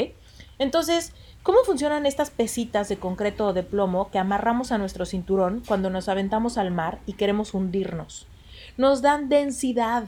Entonces, 0.58 1.12
¿cómo 1.42 1.58
funcionan 1.64 2.06
estas 2.06 2.30
pesitas 2.30 2.88
de 2.88 2.96
concreto 2.96 3.48
o 3.48 3.52
de 3.52 3.62
plomo 3.62 4.10
que 4.10 4.18
amarramos 4.18 4.72
a 4.72 4.78
nuestro 4.78 5.04
cinturón 5.04 5.62
cuando 5.68 5.90
nos 5.90 6.08
aventamos 6.08 6.56
al 6.56 6.70
mar 6.70 6.98
y 7.04 7.12
queremos 7.12 7.52
hundirnos? 7.52 8.26
Nos 8.78 9.02
dan 9.02 9.28
densidad, 9.28 10.04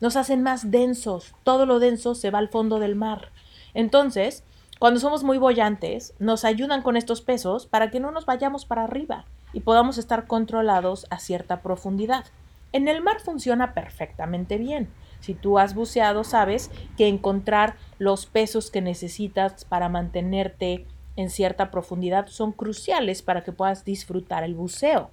nos 0.00 0.16
hacen 0.16 0.42
más 0.42 0.70
densos, 0.70 1.34
todo 1.44 1.66
lo 1.66 1.80
denso 1.80 2.14
se 2.14 2.30
va 2.30 2.38
al 2.38 2.48
fondo 2.48 2.78
del 2.78 2.96
mar. 2.96 3.28
Entonces, 3.74 4.42
cuando 4.80 4.98
somos 4.98 5.24
muy 5.24 5.36
bollantes, 5.36 6.14
nos 6.18 6.46
ayudan 6.46 6.80
con 6.80 6.96
estos 6.96 7.20
pesos 7.20 7.66
para 7.66 7.90
que 7.90 8.00
no 8.00 8.12
nos 8.12 8.24
vayamos 8.24 8.64
para 8.64 8.84
arriba 8.84 9.26
y 9.52 9.60
podamos 9.60 9.98
estar 9.98 10.26
controlados 10.26 11.06
a 11.10 11.18
cierta 11.18 11.60
profundidad. 11.60 12.24
En 12.72 12.88
el 12.88 13.02
mar 13.02 13.20
funciona 13.20 13.74
perfectamente 13.74 14.56
bien. 14.56 14.88
Si 15.20 15.34
tú 15.34 15.58
has 15.58 15.74
buceado, 15.74 16.24
sabes 16.24 16.70
que 16.96 17.08
encontrar 17.08 17.76
los 17.98 18.24
pesos 18.24 18.70
que 18.70 18.80
necesitas 18.80 19.66
para 19.66 19.90
mantenerte 19.90 20.86
en 21.14 21.28
cierta 21.28 21.70
profundidad 21.70 22.28
son 22.28 22.50
cruciales 22.50 23.20
para 23.20 23.44
que 23.44 23.52
puedas 23.52 23.84
disfrutar 23.84 24.44
el 24.44 24.54
buceo. 24.54 25.10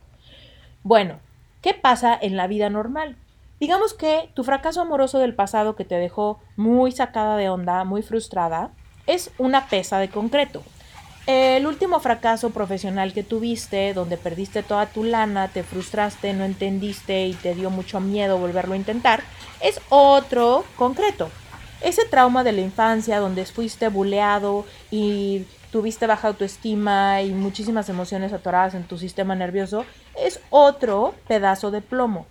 Bueno, 0.84 1.20
¿qué 1.62 1.74
pasa 1.74 2.18
en 2.22 2.38
la 2.38 2.48
vida 2.48 2.70
normal? 2.70 3.18
Digamos 3.60 3.94
que 3.94 4.30
tu 4.34 4.46
fracaso 4.46 4.80
amoroso 4.80 5.20
del 5.20 5.36
pasado 5.36 5.76
que 5.76 5.84
te 5.84 5.96
dejó 5.96 6.40
muy 6.56 6.94
sacada 6.94 7.36
de 7.36 7.50
onda, 7.50 7.84
muy 7.84 8.02
frustrada, 8.02 8.72
es 9.08 9.32
una 9.38 9.68
pesa 9.68 9.98
de 9.98 10.10
concreto. 10.10 10.64
El 11.26 11.68
último 11.68 12.00
fracaso 12.00 12.52
profesional 12.52 13.12
que 13.12 13.24
tuviste, 13.24 13.94
donde 13.94 14.16
perdiste 14.16 14.64
toda 14.64 14.86
tu 14.86 15.04
lana, 15.04 15.50
te 15.50 15.64
frustraste, 15.64 16.34
no 16.34 16.46
entendiste 16.46 17.26
y 17.28 17.34
te 17.34 17.54
dio 17.54 17.70
mucho 17.70 18.00
miedo 18.00 18.38
volverlo 18.38 18.76
a 18.76 18.78
intentar, 18.78 19.24
es 19.60 19.82
otro 19.90 20.64
concreto. 20.78 21.30
Ese 21.82 22.06
trauma 22.06 22.46
de 22.46 22.54
la 22.54 22.62
infancia 22.62 23.20
donde 23.20 23.46
fuiste 23.46 23.90
buleado 23.90 24.66
y 24.90 25.46
tuviste 25.72 26.08
baja 26.08 26.30
autoestima 26.30 27.22
y 27.22 27.32
muchísimas 27.32 27.90
emociones 27.90 28.32
atoradas 28.32 28.74
en 28.74 28.86
tu 28.86 28.98
sistema 28.98 29.36
nervioso, 29.36 29.86
es 30.18 30.40
otro 30.50 31.14
pedazo 31.28 31.72
de 31.72 31.82
plomo. 31.82 32.26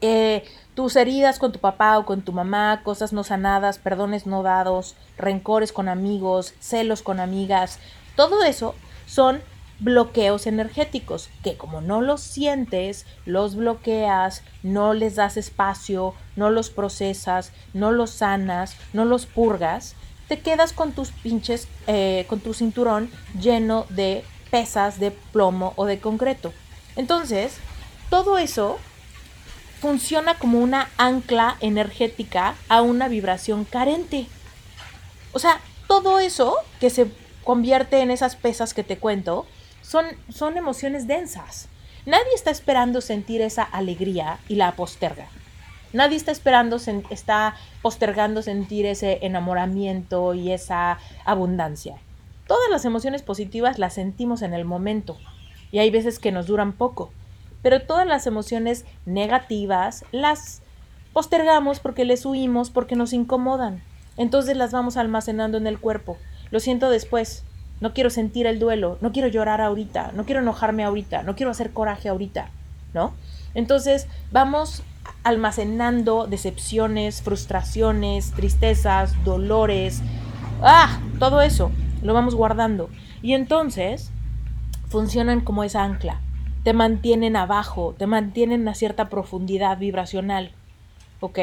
Eh, 0.00 0.44
tus 0.74 0.96
heridas 0.96 1.38
con 1.38 1.52
tu 1.52 1.58
papá 1.58 1.98
o 1.98 2.06
con 2.06 2.22
tu 2.22 2.32
mamá, 2.32 2.82
cosas 2.82 3.12
no 3.12 3.22
sanadas, 3.24 3.78
perdones 3.78 4.26
no 4.26 4.42
dados, 4.42 4.94
rencores 5.18 5.72
con 5.72 5.88
amigos, 5.88 6.54
celos 6.58 7.02
con 7.02 7.20
amigas, 7.20 7.78
todo 8.16 8.44
eso 8.44 8.74
son 9.06 9.42
bloqueos 9.80 10.46
energéticos 10.46 11.30
que 11.42 11.56
como 11.56 11.80
no 11.80 12.00
los 12.02 12.20
sientes, 12.20 13.06
los 13.26 13.56
bloqueas, 13.56 14.42
no 14.62 14.94
les 14.94 15.16
das 15.16 15.36
espacio, 15.36 16.14
no 16.36 16.50
los 16.50 16.70
procesas, 16.70 17.52
no 17.72 17.90
los 17.90 18.10
sanas, 18.10 18.76
no 18.92 19.04
los 19.04 19.26
purgas, 19.26 19.96
te 20.28 20.40
quedas 20.40 20.72
con 20.72 20.92
tus 20.92 21.10
pinches, 21.10 21.66
eh, 21.86 22.24
con 22.28 22.40
tu 22.40 22.54
cinturón 22.54 23.10
lleno 23.40 23.86
de 23.88 24.22
pesas 24.50 25.00
de 25.00 25.10
plomo 25.10 25.72
o 25.76 25.86
de 25.86 25.98
concreto. 25.98 26.52
Entonces, 26.96 27.56
todo 28.10 28.38
eso 28.38 28.78
funciona 29.80 30.34
como 30.34 30.60
una 30.60 30.90
ancla 30.98 31.56
energética 31.60 32.54
a 32.68 32.82
una 32.82 33.08
vibración 33.08 33.64
carente. 33.64 34.26
O 35.32 35.38
sea, 35.38 35.60
todo 35.88 36.20
eso 36.20 36.54
que 36.80 36.90
se 36.90 37.10
convierte 37.44 38.00
en 38.00 38.10
esas 38.10 38.36
pesas 38.36 38.74
que 38.74 38.84
te 38.84 38.98
cuento 38.98 39.46
son, 39.82 40.06
son 40.28 40.56
emociones 40.56 41.06
densas. 41.06 41.68
Nadie 42.06 42.34
está 42.34 42.50
esperando 42.50 43.00
sentir 43.00 43.40
esa 43.40 43.62
alegría 43.62 44.38
y 44.48 44.56
la 44.56 44.72
posterga. 44.72 45.26
Nadie 45.92 46.16
está 46.16 46.30
esperando, 46.30 46.76
está 47.10 47.56
postergando 47.82 48.42
sentir 48.42 48.86
ese 48.86 49.18
enamoramiento 49.22 50.34
y 50.34 50.52
esa 50.52 50.98
abundancia. 51.24 51.96
Todas 52.46 52.70
las 52.70 52.84
emociones 52.84 53.22
positivas 53.22 53.78
las 53.78 53.94
sentimos 53.94 54.42
en 54.42 54.54
el 54.54 54.64
momento 54.64 55.16
y 55.72 55.78
hay 55.78 55.90
veces 55.90 56.18
que 56.18 56.32
nos 56.32 56.46
duran 56.46 56.72
poco. 56.72 57.12
Pero 57.62 57.82
todas 57.82 58.06
las 58.06 58.26
emociones 58.26 58.84
negativas 59.06 60.04
las 60.12 60.62
postergamos 61.12 61.80
porque 61.80 62.04
les 62.04 62.24
huimos, 62.24 62.70
porque 62.70 62.96
nos 62.96 63.12
incomodan. 63.12 63.82
Entonces 64.16 64.56
las 64.56 64.72
vamos 64.72 64.96
almacenando 64.96 65.58
en 65.58 65.66
el 65.66 65.78
cuerpo. 65.78 66.16
Lo 66.50 66.60
siento 66.60 66.90
después. 66.90 67.44
No 67.80 67.94
quiero 67.94 68.10
sentir 68.10 68.46
el 68.46 68.58
duelo, 68.58 68.98
no 69.00 69.10
quiero 69.10 69.28
llorar 69.28 69.62
ahorita, 69.62 70.12
no 70.14 70.26
quiero 70.26 70.42
enojarme 70.42 70.84
ahorita, 70.84 71.22
no 71.22 71.34
quiero 71.34 71.50
hacer 71.50 71.70
coraje 71.72 72.10
ahorita, 72.10 72.50
¿no? 72.92 73.14
Entonces 73.54 74.06
vamos 74.30 74.82
almacenando 75.22 76.26
decepciones, 76.26 77.22
frustraciones, 77.22 78.32
tristezas, 78.32 79.24
dolores, 79.24 80.02
ah, 80.62 81.00
todo 81.18 81.40
eso 81.40 81.70
lo 82.02 82.12
vamos 82.12 82.34
guardando. 82.34 82.90
Y 83.22 83.32
entonces 83.32 84.10
funcionan 84.90 85.40
como 85.40 85.64
esa 85.64 85.82
ancla 85.82 86.20
te 86.64 86.72
mantienen 86.72 87.36
abajo, 87.36 87.94
te 87.96 88.06
mantienen 88.06 88.68
a 88.68 88.74
cierta 88.74 89.08
profundidad 89.08 89.78
vibracional. 89.78 90.52
¿Ok? 91.20 91.38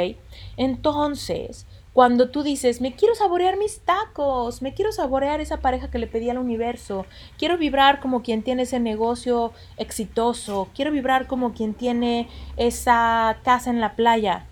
Entonces, 0.57 1.67
cuando 1.97 2.29
tú 2.29 2.43
dices, 2.43 2.79
me 2.79 2.93
quiero 2.93 3.15
saborear 3.15 3.57
mis 3.57 3.79
tacos, 3.79 4.61
me 4.61 4.75
quiero 4.75 4.91
saborear 4.91 5.41
esa 5.41 5.57
pareja 5.57 5.89
que 5.89 5.97
le 5.97 6.05
pedí 6.05 6.29
al 6.29 6.37
universo, 6.37 7.07
quiero 7.39 7.57
vibrar 7.57 7.99
como 7.99 8.21
quien 8.21 8.43
tiene 8.43 8.63
ese 8.63 8.79
negocio 8.79 9.51
exitoso, 9.77 10.67
quiero 10.75 10.91
vibrar 10.91 11.25
como 11.25 11.53
quien 11.53 11.73
tiene 11.73 12.27
esa 12.55 13.37
casa 13.43 13.71
en 13.71 13.81
la 13.81 13.95
playa. 13.95 14.45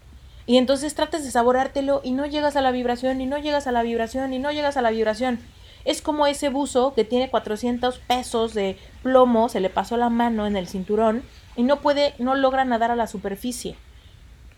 Y 0.48 0.58
entonces 0.58 0.96
tratas 0.96 1.24
de 1.24 1.30
saboreártelo 1.30 2.02
y 2.04 2.14
no 2.14 2.26
llegas 2.26 2.56
a 2.56 2.62
la 2.62 2.72
vibración, 2.72 3.22
y 3.22 3.28
no 3.28 3.38
llegas 3.38 3.68
a 3.68 3.72
la 3.72 3.84
vibración, 3.84 4.34
y 4.34 4.40
no 4.40 4.52
llegas 4.52 4.78
a 4.78 4.82
la 4.82 4.90
vibración. 4.90 5.40
Es 5.86 6.02
como 6.02 6.26
ese 6.26 6.50
buzo 6.50 6.94
que 6.96 7.06
tiene 7.06 7.30
400 7.30 8.00
pesos 8.00 8.56
de 8.56 8.78
plomo, 9.04 9.50
se 9.50 9.60
le 9.60 9.70
pasó 9.70 9.98
la 9.98 10.10
mano 10.10 10.48
en 10.48 10.58
el 10.58 10.68
cinturón 10.68 11.24
y 11.56 11.64
no 11.64 11.80
puede, 11.80 12.16
no 12.18 12.34
logra 12.36 12.66
nadar 12.66 12.90
a 12.90 12.96
la 12.96 13.08
superficie. 13.08 13.76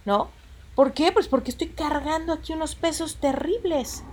¿No? 0.06 0.30
¿Por 0.74 0.94
qué? 0.94 1.12
Pues 1.12 1.28
porque 1.28 1.52
estoy 1.52 1.68
cargando 1.68 2.32
aquí 2.32 2.54
unos 2.54 2.76
pesos 2.76 3.18
terribles. 3.18 4.04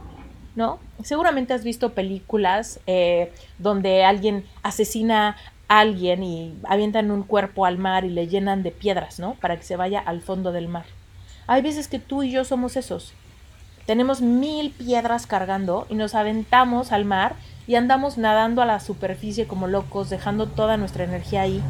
¿No? 0.57 0.79
Seguramente 1.03 1.53
has 1.55 1.65
visto 1.65 1.95
películas 1.95 2.81
eh, 2.87 3.33
donde 3.59 4.05
alguien 4.05 4.45
asesina 4.63 5.37
a 5.69 5.81
alguien 5.81 6.23
y 6.23 6.55
avientan 6.65 7.11
un 7.11 7.23
cuerpo 7.23 7.65
al 7.65 7.79
mar 7.79 8.05
y 8.05 8.11
le 8.11 8.29
llenan 8.29 8.63
de 8.63 8.71
piedras, 8.71 9.19
¿no? 9.19 9.35
Para 9.35 9.57
que 9.57 9.65
se 9.65 9.77
vaya 9.77 9.99
al 9.99 10.21
fondo 10.21 10.53
del 10.53 10.69
mar. 10.69 10.85
Hay 11.47 11.63
veces 11.63 11.89
que 11.89 11.99
tú 11.99 12.23
y 12.23 12.31
yo 12.31 12.45
somos 12.45 12.77
esos 12.77 13.15
tenemos 13.87 14.21
mil 14.21 14.71
piedras 14.71 15.27
cargando 15.27 15.87
y 15.91 15.95
nos 15.95 16.15
aventamos 16.15 16.93
al 16.93 17.05
mar 17.05 17.37
y 17.67 17.77
andamos 17.77 18.19
nadando 18.19 18.63
a 18.63 18.67
la 18.67 18.81
superficie 18.81 19.47
como 19.47 19.67
locos, 19.67 20.11
dejando 20.11 20.47
toda 20.47 20.77
nuestra 20.77 21.05
energía 21.05 21.43
ahí. 21.43 21.63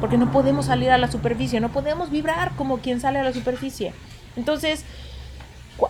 Porque 0.00 0.18
no 0.18 0.30
podemos 0.32 0.66
salir 0.66 0.90
a 0.90 0.98
la 0.98 1.10
superficie, 1.10 1.60
no 1.60 1.70
podemos 1.70 2.10
vibrar 2.10 2.52
como 2.56 2.78
quien 2.78 3.00
sale 3.00 3.18
a 3.18 3.24
la 3.24 3.32
superficie. 3.32 3.94
Entonces, 4.36 4.84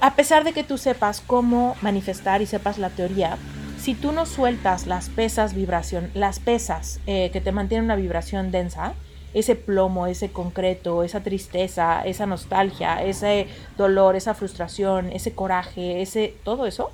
a 0.01 0.15
pesar 0.15 0.45
de 0.45 0.53
que 0.53 0.65
tú 0.65 0.79
sepas 0.79 1.21
cómo 1.21 1.77
manifestar 1.83 2.43
y 2.43 2.47
sepas 2.47 2.79
la 2.79 2.91
teoría, 2.91 3.37
si 3.79 3.95
tú 3.95 4.13
no 4.13 4.25
sueltas 4.25 4.87
las 4.87 5.09
pesas 5.09 5.55
vibración, 5.55 6.11
las 6.15 6.39
pesas 6.39 7.01
eh, 7.07 7.31
que 7.33 7.41
te 7.41 7.53
mantienen 7.53 7.85
una 7.85 7.97
vibración 7.97 8.51
densa, 8.51 8.95
ese 9.35 9.57
plomo, 9.57 10.07
ese 10.07 10.31
concreto, 10.31 11.03
esa 11.03 11.23
tristeza, 11.23 12.03
esa 12.05 12.25
nostalgia, 12.27 13.03
ese 13.03 13.49
dolor, 13.77 14.17
esa 14.17 14.35
frustración, 14.35 15.11
ese 15.13 15.35
coraje, 15.35 16.01
ese 16.01 16.35
todo 16.45 16.67
eso, 16.67 16.91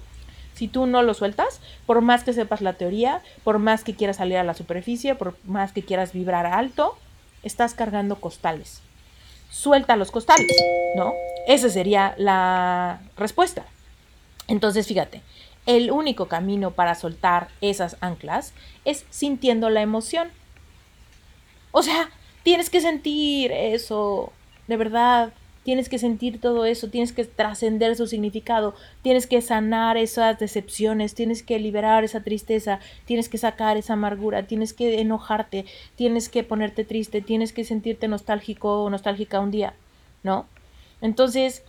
si 0.55 0.69
tú 0.69 0.87
no 0.87 1.03
lo 1.03 1.15
sueltas, 1.15 1.61
por 1.87 2.03
más 2.03 2.25
que 2.25 2.33
sepas 2.33 2.61
la 2.61 2.75
teoría, 2.75 3.23
por 3.45 3.59
más 3.59 3.85
que 3.85 3.95
quieras 3.95 4.17
salir 4.17 4.37
a 4.37 4.45
la 4.45 4.55
superficie, 4.55 5.15
por 5.15 5.37
más 5.45 5.73
que 5.73 5.83
quieras 5.83 6.13
vibrar 6.13 6.45
alto, 6.47 6.99
estás 7.43 7.75
cargando 7.75 8.17
costales. 8.17 8.83
Suelta 9.51 9.97
los 9.97 10.11
costales, 10.11 10.55
¿no? 10.97 11.15
Esa 11.47 11.71
sería 11.71 12.15
la 12.19 13.01
respuesta. 13.17 13.65
Entonces, 14.49 14.87
fíjate, 14.87 15.23
el 15.67 15.91
único 15.91 16.27
camino 16.27 16.73
para 16.73 16.95
soltar 16.95 17.49
esas 17.61 17.97
anclas 18.01 18.53
es 18.85 19.07
sintiendo 19.11 19.71
la 19.71 19.81
emoción. 19.81 20.29
O 21.73 21.83
sea, 21.83 22.11
Tienes 22.51 22.69
que 22.69 22.81
sentir 22.81 23.53
eso, 23.53 24.33
de 24.67 24.77
verdad. 24.77 25.33
Tienes 25.63 25.89
que 25.89 26.01
sentir 26.01 26.41
todo 26.41 26.65
eso, 26.65 26.91
tienes 26.91 27.13
que 27.13 27.25
trascender 27.25 27.95
su 27.95 28.09
significado, 28.09 28.75
tienes 29.03 29.29
que 29.29 29.41
sanar 29.41 29.97
esas 29.97 30.37
decepciones, 30.37 31.15
tienes 31.15 31.45
que 31.45 31.61
liberar 31.61 32.03
esa 32.03 32.25
tristeza, 32.25 32.81
tienes 33.05 33.29
que 33.29 33.39
sacar 33.39 33.77
esa 33.77 33.93
amargura, 33.93 34.49
tienes 34.49 34.73
que 34.73 35.01
enojarte, 35.01 35.65
tienes 35.95 36.29
que 36.29 36.43
ponerte 36.43 36.85
triste, 36.85 37.21
tienes 37.21 37.53
que 37.53 37.63
sentirte 37.63 38.09
nostálgico 38.09 38.83
o 38.83 38.91
nostálgica 38.91 39.39
un 39.39 39.53
día, 39.53 39.75
¿no? 40.25 40.49
Entonces, 41.01 41.63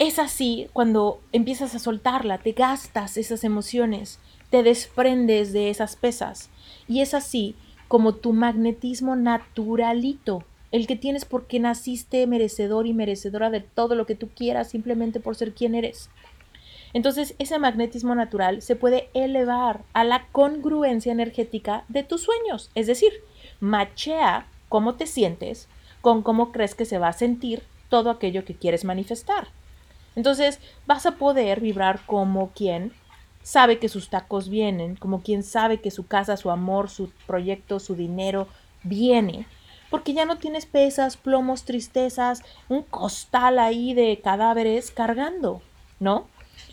es 0.00 0.18
así 0.18 0.66
cuando 0.72 1.20
empiezas 1.30 1.76
a 1.76 1.78
soltarla, 1.78 2.38
te 2.38 2.50
gastas 2.50 3.18
esas 3.18 3.44
emociones, 3.44 4.18
te 4.50 4.64
desprendes 4.64 5.52
de 5.52 5.70
esas 5.70 5.94
pesas. 5.94 6.50
Y 6.88 7.02
es 7.02 7.14
así 7.14 7.54
como 7.88 8.14
tu 8.14 8.32
magnetismo 8.32 9.16
naturalito, 9.16 10.44
el 10.72 10.86
que 10.86 10.96
tienes 10.96 11.24
porque 11.24 11.60
naciste 11.60 12.26
merecedor 12.26 12.86
y 12.86 12.94
merecedora 12.94 13.50
de 13.50 13.60
todo 13.60 13.94
lo 13.94 14.06
que 14.06 14.16
tú 14.16 14.28
quieras 14.28 14.70
simplemente 14.70 15.20
por 15.20 15.36
ser 15.36 15.54
quien 15.54 15.74
eres. 15.74 16.10
Entonces, 16.92 17.34
ese 17.38 17.58
magnetismo 17.58 18.14
natural 18.14 18.62
se 18.62 18.76
puede 18.76 19.08
elevar 19.14 19.82
a 19.92 20.04
la 20.04 20.26
congruencia 20.32 21.12
energética 21.12 21.84
de 21.88 22.04
tus 22.04 22.22
sueños, 22.22 22.70
es 22.74 22.86
decir, 22.86 23.12
machea 23.60 24.46
cómo 24.68 24.94
te 24.94 25.06
sientes 25.06 25.68
con 26.00 26.22
cómo 26.22 26.52
crees 26.52 26.74
que 26.74 26.84
se 26.84 26.98
va 26.98 27.08
a 27.08 27.12
sentir 27.12 27.62
todo 27.88 28.10
aquello 28.10 28.44
que 28.44 28.54
quieres 28.54 28.84
manifestar. 28.84 29.48
Entonces, 30.16 30.60
vas 30.86 31.06
a 31.06 31.16
poder 31.16 31.60
vibrar 31.60 32.00
como 32.06 32.50
quien 32.50 32.92
sabe 33.44 33.78
que 33.78 33.90
sus 33.90 34.08
tacos 34.08 34.48
vienen, 34.48 34.96
como 34.96 35.22
quien 35.22 35.42
sabe 35.44 35.80
que 35.80 35.92
su 35.92 36.06
casa, 36.06 36.36
su 36.36 36.50
amor, 36.50 36.88
su 36.88 37.10
proyecto, 37.26 37.78
su 37.78 37.94
dinero 37.94 38.48
viene, 38.82 39.46
porque 39.90 40.14
ya 40.14 40.24
no 40.24 40.38
tienes 40.38 40.64
pesas, 40.66 41.16
plomos, 41.18 41.64
tristezas, 41.64 42.42
un 42.68 42.82
costal 42.82 43.58
ahí 43.58 43.92
de 43.94 44.18
cadáveres 44.24 44.90
cargando, 44.90 45.60
¿no? 46.00 46.26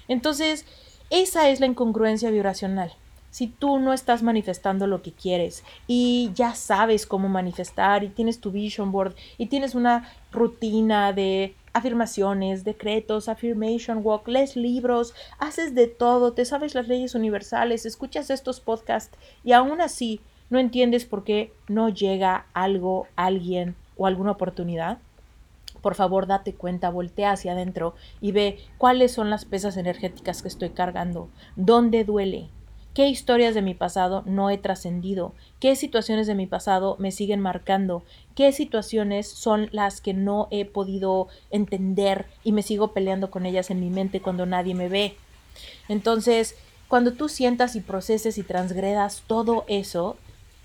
Entonces, 0.07 0.65
esa 1.09 1.49
es 1.49 1.59
la 1.59 1.65
incongruencia 1.67 2.31
vibracional. 2.31 2.93
si 3.31 3.47
tú 3.47 3.79
no 3.79 3.93
estás 3.93 4.21
manifestando 4.23 4.87
lo 4.87 5.01
que 5.01 5.13
quieres 5.13 5.63
y 5.87 6.31
ya 6.35 6.53
sabes 6.53 7.05
cómo 7.05 7.29
manifestar 7.29 8.03
y 8.03 8.09
tienes 8.09 8.41
tu 8.41 8.51
vision 8.51 8.91
board 8.91 9.15
y 9.37 9.47
tienes 9.47 9.73
una 9.73 10.11
rutina 10.31 11.13
de 11.13 11.55
afirmaciones, 11.73 12.63
decretos, 12.63 13.29
affirmation 13.29 14.01
walk, 14.03 14.27
lees 14.27 14.55
libros, 14.55 15.13
haces 15.39 15.73
de 15.75 15.87
todo, 15.87 16.33
te 16.33 16.45
sabes 16.45 16.75
las 16.75 16.87
leyes 16.87 17.15
universales, 17.15 17.85
escuchas 17.85 18.29
estos 18.29 18.59
podcasts 18.59 19.17
y 19.43 19.53
aún 19.53 19.81
así 19.81 20.21
no 20.49 20.59
entiendes 20.59 21.05
por 21.05 21.23
qué 21.23 21.53
no 21.67 21.89
llega 21.89 22.45
algo, 22.53 23.07
alguien 23.15 23.75
o 23.97 24.07
alguna 24.07 24.31
oportunidad, 24.31 24.97
por 25.81 25.95
favor 25.95 26.27
date 26.27 26.53
cuenta, 26.53 26.89
voltea 26.89 27.31
hacia 27.31 27.53
adentro 27.53 27.95
y 28.19 28.31
ve 28.31 28.59
cuáles 28.77 29.11
son 29.11 29.29
las 29.29 29.45
pesas 29.45 29.77
energéticas 29.77 30.41
que 30.41 30.47
estoy 30.47 30.69
cargando, 30.71 31.29
dónde 31.55 32.03
duele, 32.03 32.49
qué 32.93 33.07
historias 33.07 33.55
de 33.55 33.61
mi 33.61 33.73
pasado 33.73 34.23
no 34.25 34.49
he 34.49 34.57
trascendido, 34.57 35.33
qué 35.59 35.75
situaciones 35.75 36.27
de 36.27 36.35
mi 36.35 36.47
pasado 36.47 36.95
me 36.99 37.11
siguen 37.11 37.39
marcando, 37.39 38.03
qué 38.35 38.51
situaciones 38.51 39.27
son 39.27 39.69
las 39.71 40.01
que 40.01 40.13
no 40.13 40.47
he 40.51 40.65
podido 40.65 41.27
entender 41.51 42.25
y 42.43 42.51
me 42.51 42.63
sigo 42.63 42.93
peleando 42.93 43.31
con 43.31 43.45
ellas 43.45 43.69
en 43.69 43.79
mi 43.79 43.89
mente 43.89 44.21
cuando 44.21 44.45
nadie 44.45 44.75
me 44.75 44.89
ve. 44.89 45.15
Entonces, 45.87 46.55
cuando 46.87 47.13
tú 47.13 47.29
sientas 47.29 47.75
y 47.75 47.81
proceses 47.81 48.37
y 48.37 48.43
transgredas 48.43 49.23
todo 49.25 49.63
eso, 49.67 50.17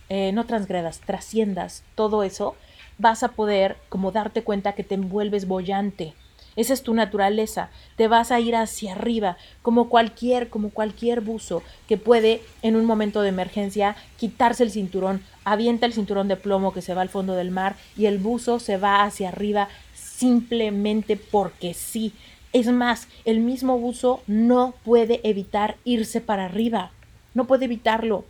eh, 0.09 0.33
no 0.33 0.47
transgredas, 0.47 1.01
trasciendas 1.01 1.85
todo 1.95 2.23
eso, 2.23 2.57
vas 2.99 3.23
a 3.23 3.29
poder 3.29 3.77
como 3.89 4.12
darte 4.12 4.43
cuenta 4.43 4.75
que 4.75 4.85
te 4.85 4.95
envuelves 4.95 5.47
bollante. 5.47 6.15
Esa 6.57 6.73
es 6.73 6.83
tu 6.83 6.95
naturaleza. 6.95 7.71
Te 7.97 8.09
vas 8.09 8.33
a 8.33 8.40
ir 8.40 8.57
hacia 8.57 8.92
arriba, 8.92 9.37
como 9.62 9.88
cualquier, 9.88 10.49
como 10.49 10.71
cualquier 10.71 11.21
buzo 11.21 11.62
que 11.87 11.97
puede 11.97 12.40
en 12.62 12.77
un 12.77 12.87
momento 12.87 13.23
de 13.23 13.29
emergencia 13.29 13.95
quitarse 14.16 14.62
el 14.62 14.71
cinturón, 14.71 15.23
avienta 15.45 15.87
el 15.87 15.92
cinturón 15.92 16.29
de 16.29 16.37
plomo 16.37 16.73
que 16.73 16.83
se 16.83 16.95
va 16.95 17.03
al 17.03 17.09
fondo 17.09 17.35
del 17.35 17.51
mar 17.51 17.77
y 17.97 18.07
el 18.07 18.19
buzo 18.19 18.59
se 18.59 18.79
va 18.79 19.05
hacia 19.05 19.29
arriba 19.29 19.69
simplemente 19.95 21.16
porque 21.16 21.75
sí. 21.75 22.12
Es 22.53 22.69
más, 22.69 23.07
el 23.27 23.40
mismo 23.40 23.79
buzo 23.79 24.23
no 24.27 24.75
puede 24.83 25.21
evitar 25.29 25.77
irse 25.85 26.23
para 26.23 26.47
arriba. 26.47 26.90
No 27.35 27.47
puede 27.47 27.66
evitarlo. 27.66 28.25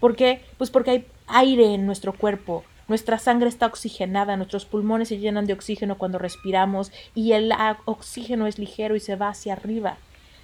¿Por 0.00 0.16
qué? 0.16 0.40
Pues 0.56 0.70
porque 0.70 0.90
hay 0.90 1.06
aire 1.26 1.74
en 1.74 1.84
nuestro 1.84 2.14
cuerpo. 2.14 2.64
Nuestra 2.88 3.18
sangre 3.18 3.48
está 3.48 3.66
oxigenada, 3.66 4.36
nuestros 4.36 4.64
pulmones 4.64 5.08
se 5.08 5.18
llenan 5.18 5.46
de 5.46 5.52
oxígeno 5.52 5.98
cuando 5.98 6.18
respiramos 6.18 6.90
y 7.14 7.32
el 7.32 7.52
oxígeno 7.84 8.46
es 8.46 8.58
ligero 8.58 8.96
y 8.96 9.00
se 9.00 9.16
va 9.16 9.28
hacia 9.28 9.52
arriba. 9.52 9.98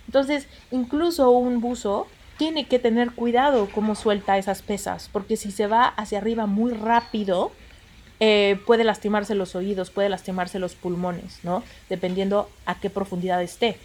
Entonces, 0.07 0.46
incluso 0.70 1.30
un 1.30 1.61
buzo 1.61 2.07
tiene 2.37 2.66
que 2.66 2.78
tener 2.78 3.12
cuidado 3.12 3.68
cómo 3.72 3.94
suelta 3.94 4.37
esas 4.37 4.62
pesas, 4.62 5.09
porque 5.12 5.37
si 5.37 5.50
se 5.50 5.66
va 5.66 5.87
hacia 5.87 6.18
arriba 6.18 6.46
muy 6.46 6.72
rápido, 6.72 7.52
eh, 8.20 8.61
puede 8.66 8.85
lastimarse 8.85 9.35
los 9.35 9.54
oídos, 9.54 9.90
puede 9.90 10.09
lastimarse 10.09 10.59
los 10.59 10.74
pulmones, 10.74 11.40
¿no? 11.42 11.62
Dependiendo 11.88 12.50
a 12.66 12.74
qué 12.74 12.90
profundidad 12.90 13.42
esté. 13.42 13.78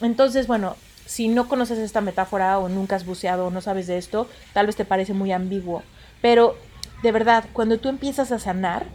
Entonces, 0.00 0.46
bueno, 0.46 0.76
si 1.06 1.28
no 1.28 1.48
conoces 1.48 1.78
esta 1.78 2.00
metáfora 2.00 2.58
o 2.58 2.68
nunca 2.68 2.96
has 2.96 3.06
buceado 3.06 3.46
o 3.46 3.50
no 3.50 3.60
sabes 3.60 3.86
de 3.86 3.98
esto, 3.98 4.28
tal 4.52 4.66
vez 4.66 4.76
te 4.76 4.84
parece 4.84 5.12
muy 5.12 5.32
ambiguo. 5.32 5.82
Pero 6.20 6.56
de 7.02 7.12
verdad, 7.12 7.44
cuando 7.52 7.78
tú 7.78 7.88
empiezas 7.88 8.32
a 8.32 8.38
sanar, 8.38 8.86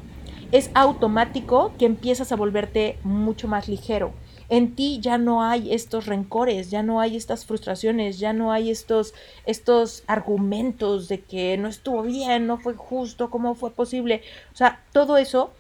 es 0.52 0.70
automático 0.74 1.74
que 1.78 1.86
empiezas 1.86 2.32
a 2.32 2.36
volverte 2.36 2.98
mucho 3.04 3.48
más 3.48 3.68
ligero. 3.68 4.14
En 4.50 4.76
ti 4.76 5.00
ya 5.00 5.18
no 5.18 5.44
hay 5.44 5.74
estos 5.74 6.08
rencores, 6.08 6.70
ya 6.70 6.84
no 6.84 7.00
hay 7.00 7.16
estas 7.16 7.46
frustraciones, 7.46 8.20
ya 8.20 8.34
no 8.34 8.52
hay 8.52 8.70
estos, 8.70 9.14
estos 9.46 10.04
argumentos 10.08 11.08
de 11.08 11.22
que 11.22 11.58
no 11.58 11.70
estuvo 11.70 12.02
bien, 12.02 12.48
no 12.48 12.58
fue 12.58 12.74
justo, 12.74 13.30
cómo 13.30 13.56
fue 13.56 13.72
posible. 13.72 14.24
O 14.52 14.58
sea, 14.58 14.84
todo 14.92 15.16
eso, 15.16 15.54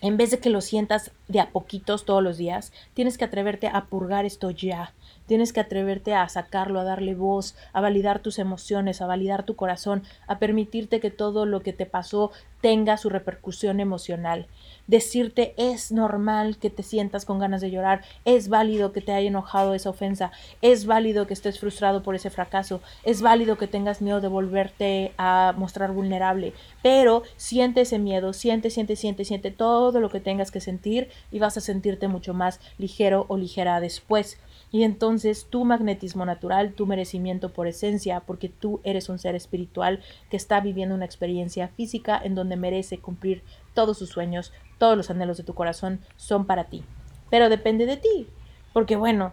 en 0.00 0.16
vez 0.16 0.30
de 0.30 0.38
que 0.38 0.48
lo 0.48 0.62
sientas 0.62 1.10
de 1.28 1.40
a 1.40 1.50
poquitos 1.50 2.06
todos 2.06 2.22
los 2.22 2.38
días, 2.38 2.72
tienes 2.94 3.18
que 3.18 3.26
atreverte 3.26 3.68
a 3.68 3.84
purgar 3.84 4.24
esto 4.24 4.50
ya 4.50 4.94
Tienes 5.26 5.52
que 5.52 5.60
atreverte 5.60 6.14
a 6.14 6.28
sacarlo, 6.28 6.80
a 6.80 6.84
darle 6.84 7.14
voz, 7.14 7.56
a 7.72 7.80
validar 7.80 8.20
tus 8.20 8.38
emociones, 8.38 9.00
a 9.00 9.06
validar 9.06 9.44
tu 9.44 9.56
corazón, 9.56 10.02
a 10.26 10.38
permitirte 10.38 11.00
que 11.00 11.10
todo 11.10 11.46
lo 11.46 11.62
que 11.62 11.72
te 11.72 11.86
pasó 11.86 12.30
tenga 12.60 12.96
su 12.96 13.10
repercusión 13.10 13.78
emocional. 13.78 14.46
Decirte 14.86 15.54
es 15.56 15.92
normal 15.92 16.56
que 16.58 16.70
te 16.70 16.82
sientas 16.82 17.24
con 17.24 17.38
ganas 17.38 17.60
de 17.60 17.70
llorar, 17.70 18.02
es 18.24 18.48
válido 18.48 18.92
que 18.92 19.00
te 19.02 19.12
haya 19.12 19.28
enojado 19.28 19.74
esa 19.74 19.90
ofensa, 19.90 20.32
es 20.62 20.86
válido 20.86 21.26
que 21.26 21.34
estés 21.34 21.60
frustrado 21.60 22.02
por 22.02 22.14
ese 22.14 22.30
fracaso, 22.30 22.80
es 23.02 23.20
válido 23.20 23.58
que 23.58 23.66
tengas 23.66 24.02
miedo 24.02 24.20
de 24.22 24.28
volverte 24.28 25.12
a 25.18 25.54
mostrar 25.56 25.92
vulnerable, 25.92 26.54
pero 26.82 27.22
siente 27.36 27.82
ese 27.82 27.98
miedo, 27.98 28.32
siente, 28.32 28.70
siente, 28.70 28.96
siente, 28.96 29.24
siente 29.24 29.50
todo 29.50 30.00
lo 30.00 30.10
que 30.10 30.20
tengas 30.20 30.50
que 30.50 30.60
sentir 30.60 31.08
y 31.30 31.38
vas 31.38 31.56
a 31.56 31.62
sentirte 31.62 32.08
mucho 32.08 32.34
más 32.34 32.60
ligero 32.78 33.26
o 33.28 33.36
ligera 33.36 33.80
después. 33.80 34.38
Y 34.74 34.82
entonces 34.82 35.46
tu 35.48 35.64
magnetismo 35.64 36.26
natural, 36.26 36.72
tu 36.72 36.84
merecimiento 36.84 37.52
por 37.52 37.68
esencia, 37.68 38.18
porque 38.26 38.48
tú 38.48 38.80
eres 38.82 39.08
un 39.08 39.20
ser 39.20 39.36
espiritual 39.36 40.00
que 40.30 40.36
está 40.36 40.58
viviendo 40.58 40.96
una 40.96 41.04
experiencia 41.04 41.68
física 41.68 42.20
en 42.20 42.34
donde 42.34 42.56
merece 42.56 42.98
cumplir 42.98 43.44
todos 43.72 43.98
sus 43.98 44.08
sueños, 44.08 44.52
todos 44.78 44.96
los 44.96 45.10
anhelos 45.10 45.36
de 45.36 45.44
tu 45.44 45.54
corazón 45.54 46.00
son 46.16 46.44
para 46.44 46.64
ti. 46.64 46.82
Pero 47.30 47.50
depende 47.50 47.86
de 47.86 47.98
ti, 47.98 48.26
porque 48.72 48.96
bueno, 48.96 49.32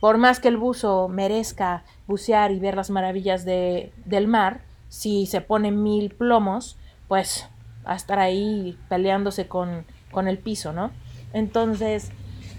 por 0.00 0.18
más 0.18 0.40
que 0.40 0.48
el 0.48 0.56
buzo 0.56 1.06
merezca 1.06 1.84
bucear 2.08 2.50
y 2.50 2.58
ver 2.58 2.74
las 2.74 2.90
maravillas 2.90 3.44
de, 3.44 3.92
del 4.06 4.26
mar, 4.26 4.62
si 4.88 5.26
se 5.26 5.40
pone 5.40 5.70
mil 5.70 6.10
plomos, 6.10 6.78
pues 7.06 7.48
a 7.84 7.94
estar 7.94 8.18
ahí 8.18 8.76
peleándose 8.88 9.46
con, 9.46 9.84
con 10.10 10.26
el 10.26 10.38
piso, 10.38 10.72
¿no? 10.72 10.90
Entonces, 11.32 12.10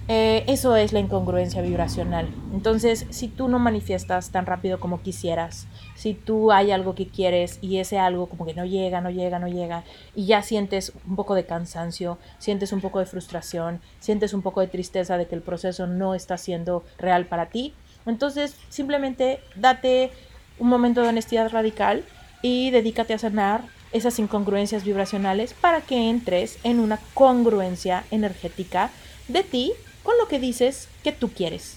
eh, 0.07 0.43
eso 0.45 0.75
es 0.75 0.93
la 0.93 0.99
incongruencia 0.99 1.63
vibracional. 1.63 2.27
Entonces, 2.53 3.07
si 3.09 3.27
tú 3.27 3.47
no 3.47 3.57
manifiestas 3.57 4.29
tan 4.29 4.45
rápido 4.45 4.79
como 4.79 5.01
quisieras, 5.01 5.65
si 5.95 6.13
tú 6.13 6.51
hay 6.51 6.69
algo 6.69 6.93
que 6.93 7.07
quieres 7.07 7.57
y 7.61 7.77
ese 7.77 7.97
algo 7.97 8.27
como 8.27 8.45
que 8.45 8.53
no 8.53 8.65
llega, 8.65 9.01
no 9.01 9.09
llega, 9.09 9.39
no 9.39 9.47
llega, 9.47 9.83
y 10.13 10.27
ya 10.27 10.43
sientes 10.43 10.93
un 11.07 11.15
poco 11.15 11.33
de 11.33 11.45
cansancio, 11.45 12.19
sientes 12.37 12.71
un 12.71 12.81
poco 12.81 12.99
de 12.99 13.07
frustración, 13.07 13.81
sientes 13.99 14.35
un 14.35 14.43
poco 14.43 14.61
de 14.61 14.67
tristeza 14.67 15.17
de 15.17 15.25
que 15.25 15.33
el 15.33 15.41
proceso 15.41 15.87
no 15.87 16.13
está 16.13 16.37
siendo 16.37 16.83
real 16.99 17.25
para 17.25 17.47
ti, 17.47 17.73
entonces 18.05 18.55
simplemente 18.69 19.39
date 19.55 20.11
un 20.59 20.69
momento 20.69 21.01
de 21.01 21.09
honestidad 21.09 21.49
radical 21.49 22.03
y 22.43 22.69
dedícate 22.69 23.15
a 23.15 23.17
sanar 23.17 23.61
esas 23.91 24.19
incongruencias 24.19 24.83
vibracionales 24.83 25.55
para 25.55 25.81
que 25.81 26.11
entres 26.11 26.59
en 26.63 26.79
una 26.79 26.99
congruencia 27.15 28.03
energética 28.11 28.91
de 29.27 29.41
ti 29.41 29.73
con 30.05 30.17
lo 30.17 30.29
que 30.29 30.39
dices 30.39 30.87
que 31.03 31.11
tú 31.11 31.31
quieres. 31.33 31.75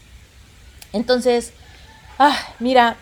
Entonces, 0.93 1.53
ah, 2.21 2.39
mira, 2.61 2.97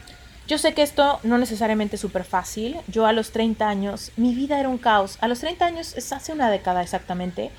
yo 0.48 0.58
sé 0.58 0.74
que 0.74 0.82
esto 0.82 1.18
no 1.24 1.38
necesariamente 1.38 1.96
es 1.96 2.00
súper 2.00 2.24
fácil. 2.24 2.76
Yo 2.86 3.04
a 3.06 3.12
los 3.12 3.32
30 3.32 3.68
años, 3.68 4.12
mi 4.16 4.34
vida 4.34 4.58
era 4.58 4.68
un 4.68 4.78
caos. 4.78 5.18
A 5.20 5.28
los 5.28 5.40
30 5.40 5.66
años 5.66 5.94
es 5.96 6.12
hace 6.12 6.32
una 6.32 6.50
década 6.50 6.82
exactamente. 6.82 7.50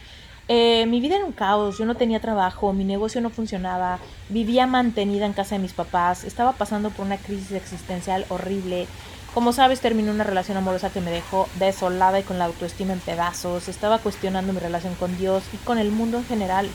Eh, 0.50 0.86
mi 0.88 1.02
vida 1.02 1.18
era 1.18 1.26
un 1.26 1.34
caos, 1.34 1.78
yo 1.78 1.86
no 1.86 1.96
tenía 1.96 2.22
trabajo, 2.22 2.72
mi 2.72 2.86
negocio 2.86 3.20
no 3.20 3.30
funcionaba, 3.30 4.00
vivía 4.30 4.66
mantenida 4.66 5.26
en 5.26 5.34
casa 5.34 5.56
de 5.56 5.62
mis 5.62 5.74
papás, 5.74 6.24
estaba 6.24 6.54
pasando 6.54 6.90
por 6.90 7.06
una 7.06 7.18
crisis 7.18 7.52
existencial 7.52 8.26
horrible. 8.30 8.88
Como 9.34 9.52
sabes, 9.52 9.82
terminé 9.82 10.10
una 10.10 10.24
relación 10.24 10.58
amorosa 10.58 10.90
que 10.90 11.02
me 11.02 11.12
dejó 11.12 11.50
desolada 11.60 12.20
y 12.20 12.24
con 12.24 12.40
la 12.40 12.46
autoestima 12.46 12.94
en 12.94 13.02
pedazos. 13.02 13.68
Estaba 13.68 14.00
cuestionando 14.00 14.54
mi 14.54 14.60
relación 14.60 14.96
con 14.96 15.18
Dios 15.18 15.44
y 15.54 15.58
con 15.58 15.78
el 15.78 15.92
mundo 15.92 16.18
en 16.18 16.26
general. 16.26 16.70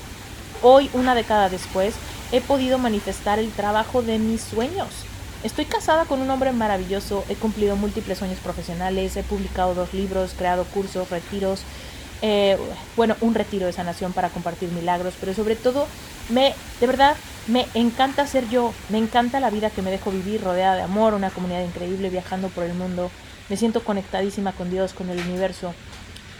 Hoy, 0.64 0.88
una 0.92 1.16
década 1.16 1.48
después, 1.48 1.92
he 2.31 2.40
podido 2.40 2.79
manifestar 2.79 3.40
el 3.40 3.51
trabajo 3.51 4.01
de 4.01 4.20
mis 4.20 4.40
sueños. 4.40 4.90
Estoy 5.42 5.64
casada 5.64 6.05
con 6.05 6.20
un 6.20 6.31
hombre 6.31 6.53
maravilloso, 6.53 7.25
he 7.29 7.35
cumplido 7.35 7.75
múltiples 7.75 8.18
sueños 8.18 8.38
profesionales, 8.38 9.16
he 9.16 9.25
publicado 9.25 9.75
dos 9.75 9.92
libros, 9.92 10.35
creado 10.38 10.62
cursos, 10.66 11.11
retiros, 11.11 11.62
eh, 12.22 12.57
bueno, 12.94 13.16
un 13.22 13.35
retiro 13.35 13.66
de 13.66 13.72
sanación 13.72 14.12
para 14.12 14.29
compartir 14.29 14.70
milagros, 14.70 15.14
pero 15.18 15.35
sobre 15.35 15.57
todo, 15.57 15.88
me, 16.29 16.55
de 16.81 16.87
verdad, 16.87 17.16
me 17.48 17.66
encanta 17.75 18.25
ser 18.29 18.48
yo, 18.48 18.72
me 18.88 18.98
encanta 18.98 19.40
la 19.40 19.51
vida 19.51 19.70
que 19.70 19.83
me 19.83 19.90
dejo 19.90 20.12
vivir 20.12 20.44
rodeada 20.44 20.77
de 20.77 20.83
amor, 20.83 21.14
una 21.14 21.31
comunidad 21.31 21.64
increíble, 21.64 22.09
viajando 22.09 22.46
por 22.51 22.62
el 22.62 22.75
mundo, 22.75 23.11
me 23.48 23.57
siento 23.57 23.83
conectadísima 23.83 24.53
con 24.53 24.70
Dios, 24.70 24.92
con 24.92 25.11
el 25.11 25.18
universo. 25.18 25.75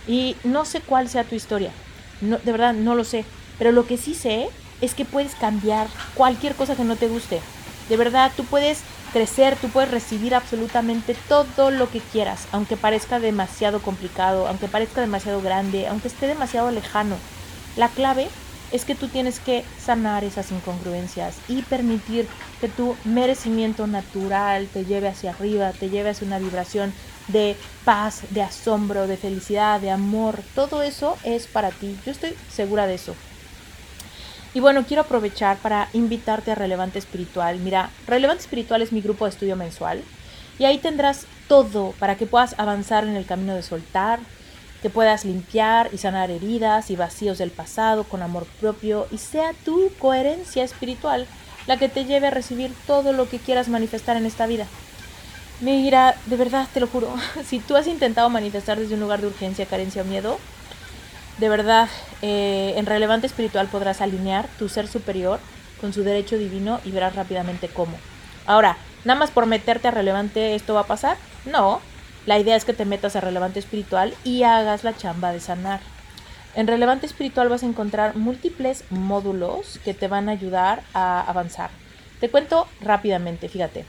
Y 0.07 0.37
no 0.45 0.65
sé 0.65 0.81
cuál 0.81 1.09
sea 1.09 1.25
tu 1.25 1.35
historia, 1.35 1.73
no, 2.21 2.39
de 2.39 2.53
verdad 2.53 2.73
no 2.73 2.95
lo 2.95 3.03
sé, 3.03 3.25
pero 3.63 3.71
lo 3.71 3.87
que 3.87 3.97
sí 3.97 4.17
sé 4.17 4.49
es 4.81 4.93
que 4.93 5.05
puedes 5.05 5.37
cambiar 5.37 5.87
cualquier 6.17 6.57
cosa 6.57 6.75
que 6.75 6.83
no 6.83 6.97
te 6.97 7.07
guste. 7.07 7.41
De 7.89 7.97
verdad, 7.97 8.33
tú 8.37 8.45
puedes 8.45 8.81
crecer, 9.13 9.55
tú 9.55 9.69
puedes 9.69 9.89
recibir 9.89 10.35
absolutamente 10.35 11.15
todo 11.29 11.71
lo 11.71 11.89
que 11.89 12.01
quieras, 12.01 12.49
aunque 12.51 12.77
parezca 12.77 13.21
demasiado 13.21 13.81
complicado, 13.81 14.49
aunque 14.49 14.67
parezca 14.67 15.01
demasiado 15.01 15.41
grande, 15.41 15.87
aunque 15.87 16.09
esté 16.09 16.27
demasiado 16.27 16.73
lejano. 16.73 17.15
La 17.77 17.87
clave 17.87 18.27
es 18.73 18.85
que 18.85 18.97
tú 18.97 19.07
tienes 19.07 19.39
que 19.39 19.63
sanar 19.81 20.25
esas 20.25 20.51
incongruencias 20.51 21.37
y 21.47 21.63
permitir 21.63 22.27
que 22.61 22.69
tu 22.69 22.97
merecimiento 23.05 23.87
natural 23.87 24.67
te 24.73 24.85
lleve 24.85 25.07
hacia 25.07 25.31
arriba, 25.31 25.71
te 25.71 25.89
lleve 25.89 26.11
hacia 26.11 26.27
una 26.27 26.41
vibración 26.41 26.93
de 27.29 27.55
paz, 27.85 28.23
de 28.31 28.43
asombro, 28.43 29.07
de 29.07 29.17
felicidad, 29.17 29.81
de 29.81 29.93
amor. 29.93 30.41
Todo 30.57 30.83
eso 30.83 31.17
es 31.23 31.47
para 31.47 31.71
ti. 31.71 31.97
Yo 32.05 32.11
estoy 32.11 32.35
segura 32.53 32.89
de 32.89 32.95
eso. 32.95 33.15
Y 34.55 34.61
bueno, 34.61 34.85
quiero 34.87 35.03
aprovechar 35.03 35.57
para 35.59 35.89
invitarte 35.95 36.51
a 36.53 36.55
Relevante 36.55 36.99
Espiritual. 36.99 37.59
Mira, 37.59 37.91
Relevante 38.07 38.43
Espiritual 38.43 38.83
es 38.83 38.93
mi 38.93 39.01
grupo 39.01 39.25
de 39.25 39.31
estudio 39.31 39.57
mensual 39.57 40.03
y 40.59 40.65
ahí 40.65 40.79
tendrás 40.79 41.27
todo 41.49 41.95
para 41.99 42.17
que 42.17 42.27
puedas 42.27 42.55
avanzar 42.59 43.05
en 43.05 43.17
el 43.17 43.25
camino 43.25 43.55
de 43.55 43.63
soltar, 43.63 44.21
que 44.83 44.91
puedas 44.91 45.25
limpiar 45.25 45.89
y 45.93 45.99
sanar 45.99 46.31
heridas 46.31 46.91
y 46.91 46.97
vacíos 46.97 47.39
del 47.39 47.51
pasado 47.51 48.05
con 48.05 48.21
amor 48.21 48.47
propio 48.61 49.07
y 49.11 49.19
sea 49.19 49.53
tu 49.65 49.91
coherencia 49.99 50.65
espiritual 50.65 51.27
la 51.67 51.79
que 51.79 51.89
te 51.89 52.05
lleve 52.05 52.27
a 52.27 52.31
recibir 52.31 52.73
todo 52.87 53.13
lo 53.13 53.29
que 53.29 53.39
quieras 53.39 53.69
manifestar 53.69 54.17
en 54.17 54.27
esta 54.27 54.47
vida. 54.47 54.67
Mira, 55.61 56.17
de 56.27 56.37
verdad, 56.37 56.67
te 56.75 56.81
lo 56.81 56.89
juro, 56.89 57.15
si 57.47 57.61
tú 57.61 57.77
has 57.77 57.87
intentado 57.87 58.29
manifestar 58.29 58.79
desde 58.79 58.95
un 58.95 59.01
lugar 59.01 59.21
de 59.21 59.29
urgencia, 59.29 59.65
carencia 59.65 60.03
o 60.03 60.05
miedo, 60.05 60.39
de 61.39 61.49
verdad, 61.49 61.89
eh, 62.21 62.75
en 62.77 62.87
relevante 62.87 63.27
espiritual 63.27 63.69
podrás 63.69 64.01
alinear 64.01 64.47
tu 64.59 64.69
ser 64.69 64.87
superior 64.87 65.41
con 65.81 65.93
su 65.93 66.05
derecho 66.05 66.37
divino 66.39 66.81
y 66.85 66.91
verás 66.91 67.15
rápidamente 67.15 67.69
cómo. 67.69 67.97
Ahora, 68.47 68.77
nada 69.05 69.19
más 69.19 69.31
por 69.31 69.47
meterte 69.47 69.89
a 69.89 69.91
relevante 69.91 70.55
esto 70.55 70.75
va 70.75 70.81
a 70.81 70.87
pasar. 70.87 71.17
No, 71.45 71.81
la 72.27 72.39
idea 72.39 72.57
es 72.57 72.65
que 72.65 72.73
te 72.73 72.85
metas 72.85 73.17
a 73.17 73.21
relevante 73.21 73.59
espiritual 73.59 74.15
y 74.25 74.45
hagas 74.45 74.85
la 74.85 74.97
chamba 74.97 75.33
de 75.33 75.41
sanar. 75.41 75.81
En 76.55 76.67
relevante 76.67 77.07
espiritual 77.07 77.49
vas 77.49 77.63
a 77.63 77.67
encontrar 77.67 78.15
múltiples 78.15 78.85
módulos 78.91 79.81
que 79.85 79.95
te 79.95 80.07
van 80.07 80.29
a 80.29 80.33
ayudar 80.33 80.83
a 80.93 81.21
avanzar. 81.21 81.71
Te 82.21 82.31
cuento 82.31 82.69
rápidamente, 82.81 83.49
fíjate. 83.49 83.85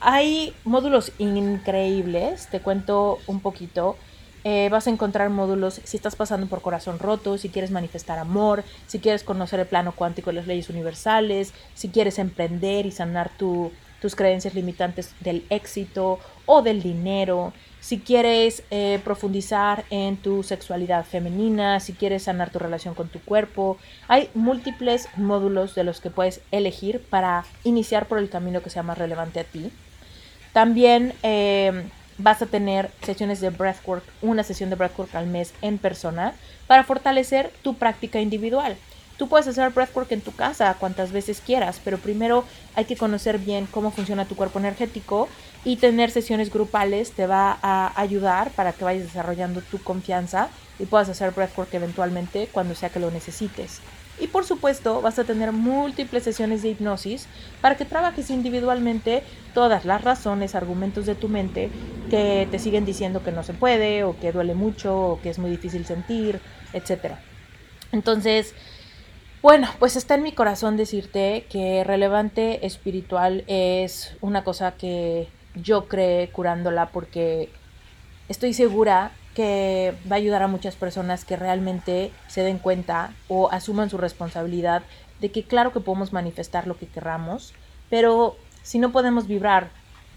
Hay 0.00 0.54
módulos 0.64 1.12
increíbles, 1.18 2.48
te 2.48 2.60
cuento 2.60 3.18
un 3.26 3.40
poquito. 3.40 3.96
Eh, 4.44 4.68
vas 4.70 4.86
a 4.86 4.90
encontrar 4.90 5.30
módulos 5.30 5.80
si 5.84 5.96
estás 5.96 6.16
pasando 6.16 6.46
por 6.46 6.62
corazón 6.62 6.98
roto, 6.98 7.38
si 7.38 7.48
quieres 7.48 7.70
manifestar 7.70 8.18
amor, 8.18 8.64
si 8.86 9.00
quieres 9.00 9.24
conocer 9.24 9.60
el 9.60 9.66
plano 9.66 9.92
cuántico 9.92 10.30
y 10.30 10.34
las 10.34 10.46
leyes 10.46 10.70
universales, 10.70 11.52
si 11.74 11.88
quieres 11.88 12.18
emprender 12.18 12.86
y 12.86 12.92
sanar 12.92 13.30
tus 13.36 14.14
creencias 14.14 14.54
limitantes 14.54 15.14
del 15.20 15.44
éxito 15.50 16.20
o 16.46 16.62
del 16.62 16.82
dinero, 16.82 17.52
si 17.80 17.98
quieres 17.98 18.62
eh, 18.70 19.00
profundizar 19.04 19.84
en 19.90 20.16
tu 20.16 20.42
sexualidad 20.42 21.04
femenina, 21.04 21.80
si 21.80 21.92
quieres 21.92 22.24
sanar 22.24 22.50
tu 22.50 22.58
relación 22.58 22.94
con 22.94 23.08
tu 23.08 23.20
cuerpo. 23.20 23.78
Hay 24.08 24.30
múltiples 24.34 25.08
módulos 25.16 25.74
de 25.74 25.84
los 25.84 26.00
que 26.00 26.10
puedes 26.10 26.40
elegir 26.50 27.00
para 27.00 27.44
iniciar 27.64 28.06
por 28.06 28.18
el 28.18 28.30
camino 28.30 28.62
que 28.62 28.70
sea 28.70 28.82
más 28.82 28.98
relevante 28.98 29.40
a 29.40 29.44
ti. 29.44 29.70
También 30.52 31.12
eh, 31.22 31.88
vas 32.18 32.42
a 32.42 32.46
tener 32.46 32.90
sesiones 33.02 33.40
de 33.40 33.50
breathwork, 33.50 34.04
una 34.22 34.42
sesión 34.42 34.70
de 34.70 34.76
breathwork 34.76 35.14
al 35.14 35.26
mes 35.26 35.54
en 35.62 35.78
persona 35.78 36.34
para 36.66 36.84
fortalecer 36.84 37.52
tu 37.62 37.74
práctica 37.74 38.20
individual. 38.20 38.76
Tú 39.16 39.28
puedes 39.28 39.48
hacer 39.48 39.70
breathwork 39.70 40.12
en 40.12 40.20
tu 40.20 40.32
casa 40.32 40.74
cuantas 40.78 41.10
veces 41.10 41.42
quieras, 41.44 41.80
pero 41.84 41.98
primero 41.98 42.44
hay 42.76 42.84
que 42.84 42.96
conocer 42.96 43.38
bien 43.38 43.66
cómo 43.66 43.90
funciona 43.90 44.26
tu 44.26 44.36
cuerpo 44.36 44.60
energético 44.60 45.28
y 45.64 45.76
tener 45.76 46.12
sesiones 46.12 46.52
grupales 46.52 47.10
te 47.12 47.26
va 47.26 47.58
a 47.60 48.00
ayudar 48.00 48.50
para 48.52 48.72
que 48.72 48.84
vayas 48.84 49.04
desarrollando 49.04 49.60
tu 49.60 49.82
confianza 49.82 50.50
y 50.78 50.86
puedas 50.86 51.08
hacer 51.08 51.32
breathwork 51.32 51.74
eventualmente 51.74 52.48
cuando 52.52 52.76
sea 52.76 52.90
que 52.90 53.00
lo 53.00 53.10
necesites. 53.10 53.80
Y 54.20 54.26
por 54.26 54.44
supuesto 54.44 55.00
vas 55.00 55.18
a 55.18 55.24
tener 55.24 55.52
múltiples 55.52 56.24
sesiones 56.24 56.62
de 56.62 56.70
hipnosis 56.70 57.26
para 57.60 57.76
que 57.76 57.84
trabajes 57.84 58.30
individualmente 58.30 59.22
todas 59.54 59.84
las 59.84 60.02
razones, 60.02 60.54
argumentos 60.54 61.06
de 61.06 61.14
tu 61.14 61.28
mente 61.28 61.70
que 62.10 62.48
te 62.50 62.58
siguen 62.58 62.84
diciendo 62.84 63.22
que 63.22 63.32
no 63.32 63.42
se 63.42 63.54
puede 63.54 64.04
o 64.04 64.18
que 64.18 64.32
duele 64.32 64.54
mucho 64.54 64.98
o 64.98 65.20
que 65.20 65.30
es 65.30 65.38
muy 65.38 65.50
difícil 65.50 65.84
sentir, 65.86 66.40
etc. 66.72 67.14
Entonces, 67.92 68.54
bueno, 69.40 69.68
pues 69.78 69.94
está 69.94 70.16
en 70.16 70.24
mi 70.24 70.32
corazón 70.32 70.76
decirte 70.76 71.46
que 71.48 71.84
relevante 71.84 72.66
espiritual 72.66 73.44
es 73.46 74.16
una 74.20 74.42
cosa 74.42 74.72
que 74.72 75.28
yo 75.54 75.86
creé 75.86 76.28
curándola 76.30 76.90
porque 76.90 77.50
estoy 78.28 78.52
segura 78.52 79.12
que 79.38 79.94
va 80.10 80.16
a 80.16 80.18
ayudar 80.18 80.42
a 80.42 80.48
muchas 80.48 80.74
personas 80.74 81.24
que 81.24 81.36
realmente 81.36 82.10
se 82.26 82.42
den 82.42 82.58
cuenta 82.58 83.12
o 83.28 83.52
asuman 83.52 83.88
su 83.88 83.96
responsabilidad 83.96 84.82
de 85.20 85.30
que 85.30 85.44
claro 85.44 85.72
que 85.72 85.78
podemos 85.78 86.12
manifestar 86.12 86.66
lo 86.66 86.76
que 86.76 86.88
querramos, 86.88 87.54
pero 87.88 88.36
si 88.64 88.80
no 88.80 88.90
podemos 88.90 89.28
vibrar 89.28 89.68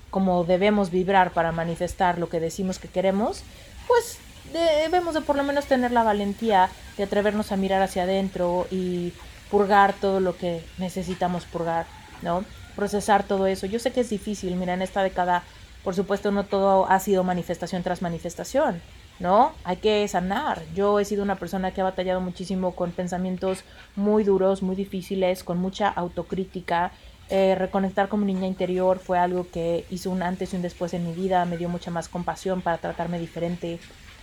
como 0.09 0.43
debemos 0.43 0.89
vibrar 0.89 1.34
para 1.34 1.51
manifestar 1.51 2.17
lo 2.17 2.30
que 2.30 2.39
decimos 2.39 2.80
que 2.80 2.88
queremos, 2.88 3.43
pues 3.88 4.17
debemos 4.53 5.13
de 5.13 5.22
por 5.22 5.36
lo 5.36 5.43
menos 5.43 5.67
tener 5.67 5.91
la 5.91 6.01
valentía 6.01 6.72
de 6.97 7.03
atrevernos 7.03 7.51
a 7.51 7.57
mirar 7.57 7.84
hacia 7.84 8.03
adentro 8.03 8.65
y 8.72 9.13
purgar 9.51 9.93
todo 9.93 10.19
lo 10.19 10.36
que 10.36 10.65
necesitamos 10.80 11.45
purgar, 11.45 11.86
¿no? 12.24 12.43
Procesar 12.76 13.22
todo 13.22 13.45
eso. 13.45 13.67
Yo 13.67 13.78
sé 13.78 13.91
que 13.91 14.01
es 14.01 14.09
difícil, 14.09 14.55
mira, 14.55 14.74
en 14.74 14.82
esta 14.82 15.03
década, 15.03 15.43
por 15.84 15.93
supuesto, 15.93 16.32
no 16.32 16.43
todo 16.43 16.89
ha 16.89 16.99
sido 16.99 17.24
manifestación 17.24 17.84
tras 17.84 18.01
manifestación. 18.01 18.82
¿No? 19.22 19.53
Hay 19.63 19.78
que 19.78 20.07
sanar. 20.07 20.63
Yo 20.76 20.99
he 20.99 21.05
sido 21.05 21.24
una 21.24 21.36
persona 21.36 21.72
que 21.72 21.82
ha 21.82 21.86
batallado 21.86 22.19
muchísimo 22.19 22.76
con 22.76 22.91
pensamientos 22.91 23.63
muy 23.95 24.24
duros, 24.24 24.63
muy 24.63 24.76
difíciles, 24.76 25.43
con 25.43 25.59
mucha 25.59 25.88
autocrítica. 25.88 26.91
Eh, 27.30 27.55
reconectar 27.55 28.09
con 28.09 28.26
mi 28.26 28.34
niña 28.34 28.47
interior 28.47 28.99
fue 28.99 29.17
algo 29.19 29.47
que 29.49 29.86
hizo 29.89 30.09
un 30.09 30.24
antes 30.24 30.51
y 30.51 30.57
un 30.57 30.61
después 30.63 30.93
en 30.93 31.05
mi 31.05 31.13
vida, 31.13 31.45
me 31.45 31.57
dio 31.57 31.69
mucha 31.69 31.91
más 31.91 32.09
compasión 32.09 32.61
para 32.61 32.80
tratarme 32.80 33.19
diferente. 33.19 33.80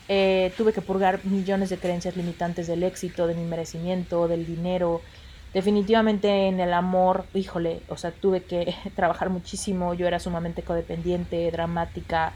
Eh, 0.09 0.53
tuve 0.57 0.73
que 0.73 0.83
purgar 0.83 1.25
millones 1.25 1.71
de 1.71 1.79
creencias 1.79 2.17
limitantes 2.17 2.67
del 2.67 2.83
éxito, 2.83 3.27
de 3.27 3.35
mi 3.35 3.45
merecimiento, 3.45 4.27
del 4.27 4.45
dinero. 4.47 5.01
Definitivamente 5.55 6.49
en 6.49 6.61
el 6.61 6.75
amor, 6.75 7.25
híjole, 7.35 7.81
o 7.89 7.97
sea, 7.97 8.11
tuve 8.11 8.43
que 8.43 8.75
trabajar 8.97 9.31
muchísimo. 9.31 9.95
Yo 9.95 10.07
era 10.07 10.19
sumamente 10.19 10.63
codependiente, 10.63 11.51
dramática, 11.51 12.33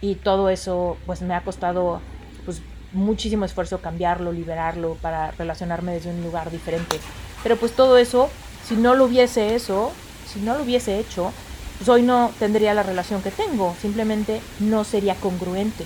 y 0.00 0.16
todo 0.16 0.50
eso 0.50 0.96
pues 1.06 1.22
me 1.22 1.34
ha 1.34 1.42
costado 1.42 2.00
pues 2.44 2.60
muchísimo 2.92 3.44
esfuerzo 3.44 3.80
cambiarlo, 3.80 4.32
liberarlo 4.32 4.96
para 5.00 5.30
relacionarme 5.32 5.92
desde 5.94 6.10
un 6.10 6.22
lugar 6.22 6.50
diferente. 6.50 6.98
Pero 7.42 7.56
pues 7.56 7.72
todo 7.72 7.98
eso, 7.98 8.30
si 8.66 8.76
no 8.76 8.94
lo 8.94 9.04
hubiese 9.04 9.54
eso, 9.54 9.92
si 10.32 10.40
no 10.40 10.56
lo 10.56 10.64
hubiese 10.64 10.98
hecho, 10.98 11.32
pues 11.78 11.88
hoy 11.88 12.02
no 12.02 12.30
tendría 12.38 12.74
la 12.74 12.82
relación 12.82 13.22
que 13.22 13.30
tengo, 13.30 13.74
simplemente 13.80 14.40
no 14.60 14.84
sería 14.84 15.14
congruente. 15.14 15.84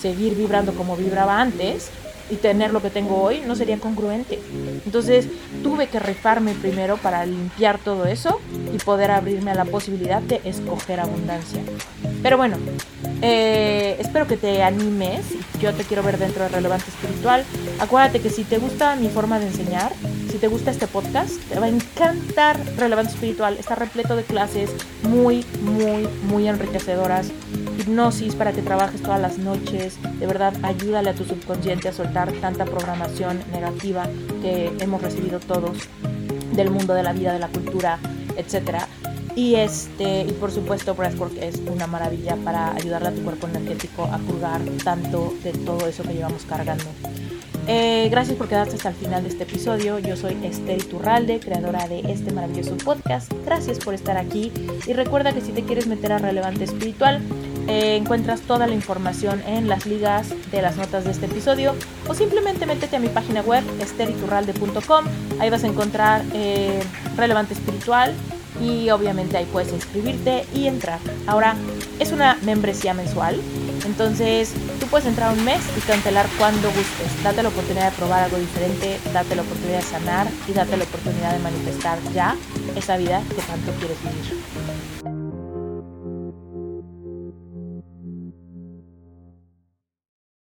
Seguir 0.00 0.34
vibrando 0.34 0.74
como 0.74 0.96
vibraba 0.96 1.40
antes 1.40 1.90
y 2.30 2.36
tener 2.36 2.72
lo 2.72 2.80
que 2.80 2.90
tengo 2.90 3.22
hoy 3.22 3.42
no 3.46 3.56
sería 3.56 3.78
congruente. 3.78 4.38
Entonces 4.84 5.26
tuve 5.62 5.88
que 5.88 5.98
rifarme 5.98 6.54
primero 6.54 6.96
para 6.96 7.26
limpiar 7.26 7.78
todo 7.78 8.06
eso 8.06 8.40
y 8.74 8.78
poder 8.78 9.10
abrirme 9.10 9.50
a 9.50 9.54
la 9.54 9.64
posibilidad 9.64 10.22
de 10.22 10.40
escoger 10.44 11.00
abundancia. 11.00 11.60
Pero 12.22 12.36
bueno, 12.36 12.56
eh, 13.22 13.96
espero 13.98 14.26
que 14.26 14.36
te 14.36 14.62
animes. 14.62 15.26
Yo 15.60 15.74
te 15.74 15.84
quiero 15.84 16.02
ver 16.02 16.18
dentro 16.18 16.42
de 16.44 16.48
Relevante 16.48 16.86
Espiritual. 16.88 17.44
Acuérdate 17.78 18.20
que 18.20 18.30
si 18.30 18.44
te 18.44 18.58
gusta 18.58 18.96
mi 18.96 19.08
forma 19.08 19.38
de 19.38 19.46
enseñar, 19.46 19.92
si 20.30 20.38
te 20.38 20.48
gusta 20.48 20.70
este 20.70 20.86
podcast, 20.86 21.38
te 21.48 21.58
va 21.58 21.66
a 21.66 21.68
encantar 21.68 22.58
Relevante 22.76 23.12
Espiritual. 23.12 23.56
Está 23.58 23.74
repleto 23.74 24.16
de 24.16 24.22
clases 24.22 24.70
muy, 25.02 25.44
muy, 25.62 26.08
muy 26.28 26.48
enriquecedoras. 26.48 27.30
Hipnosis 27.80 28.34
para 28.34 28.52
que 28.52 28.62
trabajes 28.62 29.02
todas 29.02 29.20
las 29.20 29.38
noches. 29.38 29.98
De 30.18 30.26
verdad, 30.26 30.54
ayúdale 30.62 31.10
a 31.10 31.14
tu 31.14 31.24
subconsciente 31.24 31.88
a 31.88 31.92
soltar 31.92 32.32
tanta 32.34 32.64
programación 32.64 33.40
negativa 33.52 34.08
que 34.42 34.72
hemos 34.80 35.02
recibido 35.02 35.40
todos 35.40 35.78
del 36.52 36.70
mundo 36.70 36.94
de 36.94 37.02
la 37.02 37.12
vida, 37.12 37.32
de 37.32 37.38
la 37.38 37.48
cultura, 37.48 37.98
etcétera 38.36 38.86
y, 39.36 39.54
este, 39.54 40.22
y 40.22 40.32
por 40.32 40.50
supuesto 40.50 40.94
Breathwork 40.94 41.36
es 41.40 41.62
una 41.66 41.86
maravilla 41.86 42.36
para 42.36 42.74
ayudarle 42.74 43.08
a 43.08 43.12
tu 43.12 43.22
cuerpo 43.22 43.46
energético 43.46 44.04
a 44.04 44.18
purgar 44.18 44.60
tanto 44.82 45.34
de 45.44 45.52
todo 45.52 45.86
eso 45.86 46.02
que 46.02 46.14
llevamos 46.14 46.44
cargando. 46.44 46.84
Eh, 47.68 48.08
gracias 48.10 48.36
por 48.36 48.48
quedarte 48.48 48.74
hasta 48.74 48.88
el 48.88 48.96
final 48.96 49.22
de 49.22 49.28
este 49.28 49.44
episodio. 49.44 49.98
Yo 50.00 50.16
soy 50.16 50.36
Esther 50.42 50.82
Turralde, 50.84 51.38
creadora 51.38 51.86
de 51.86 52.00
este 52.10 52.32
maravilloso 52.32 52.76
podcast. 52.78 53.32
Gracias 53.44 53.78
por 53.78 53.94
estar 53.94 54.16
aquí 54.16 54.50
y 54.86 54.92
recuerda 54.92 55.32
que 55.32 55.40
si 55.40 55.52
te 55.52 55.62
quieres 55.62 55.86
meter 55.86 56.12
a 56.12 56.18
Relevante 56.18 56.64
Espiritual, 56.64 57.20
eh, 57.70 57.94
encuentras 57.94 58.40
toda 58.40 58.66
la 58.66 58.74
información 58.74 59.40
en 59.46 59.68
las 59.68 59.86
ligas 59.86 60.34
de 60.50 60.60
las 60.60 60.76
notas 60.76 61.04
de 61.04 61.12
este 61.12 61.26
episodio 61.26 61.76
o 62.08 62.14
simplemente 62.14 62.66
métete 62.66 62.96
a 62.96 62.98
mi 62.98 63.08
página 63.08 63.42
web 63.42 63.62
esteriturralde.com. 63.80 65.04
Ahí 65.38 65.50
vas 65.50 65.62
a 65.62 65.68
encontrar 65.68 66.24
eh, 66.34 66.82
Relevante 67.16 67.54
Espiritual 67.54 68.12
y 68.60 68.90
obviamente 68.90 69.36
ahí 69.36 69.46
puedes 69.52 69.72
inscribirte 69.72 70.44
y 70.52 70.66
entrar. 70.66 70.98
Ahora 71.28 71.54
es 72.00 72.10
una 72.10 72.36
membresía 72.42 72.92
mensual 72.92 73.40
Entonces, 73.86 74.52
tú 74.80 74.86
puedes 74.86 75.06
entrar 75.06 75.32
un 75.32 75.44
mes 75.44 75.60
y 75.78 75.80
cancelar 75.82 76.26
cuando 76.38 76.68
gustes. 76.72 77.22
Date 77.22 77.44
la 77.44 77.50
oportunidad 77.50 77.92
de 77.92 77.96
probar 77.96 78.24
algo 78.24 78.36
diferente, 78.36 78.98
date 79.12 79.36
la 79.36 79.42
oportunidad 79.42 79.78
de 79.78 79.84
sanar 79.84 80.26
y 80.48 80.52
date 80.52 80.76
la 80.76 80.84
oportunidad 80.84 81.32
de 81.34 81.38
manifestar 81.38 81.98
ya 82.12 82.34
esa 82.74 82.96
vida 82.96 83.22
que 83.28 83.42
tanto 83.42 83.70
quieres 83.78 83.98
vivir. 84.02 85.09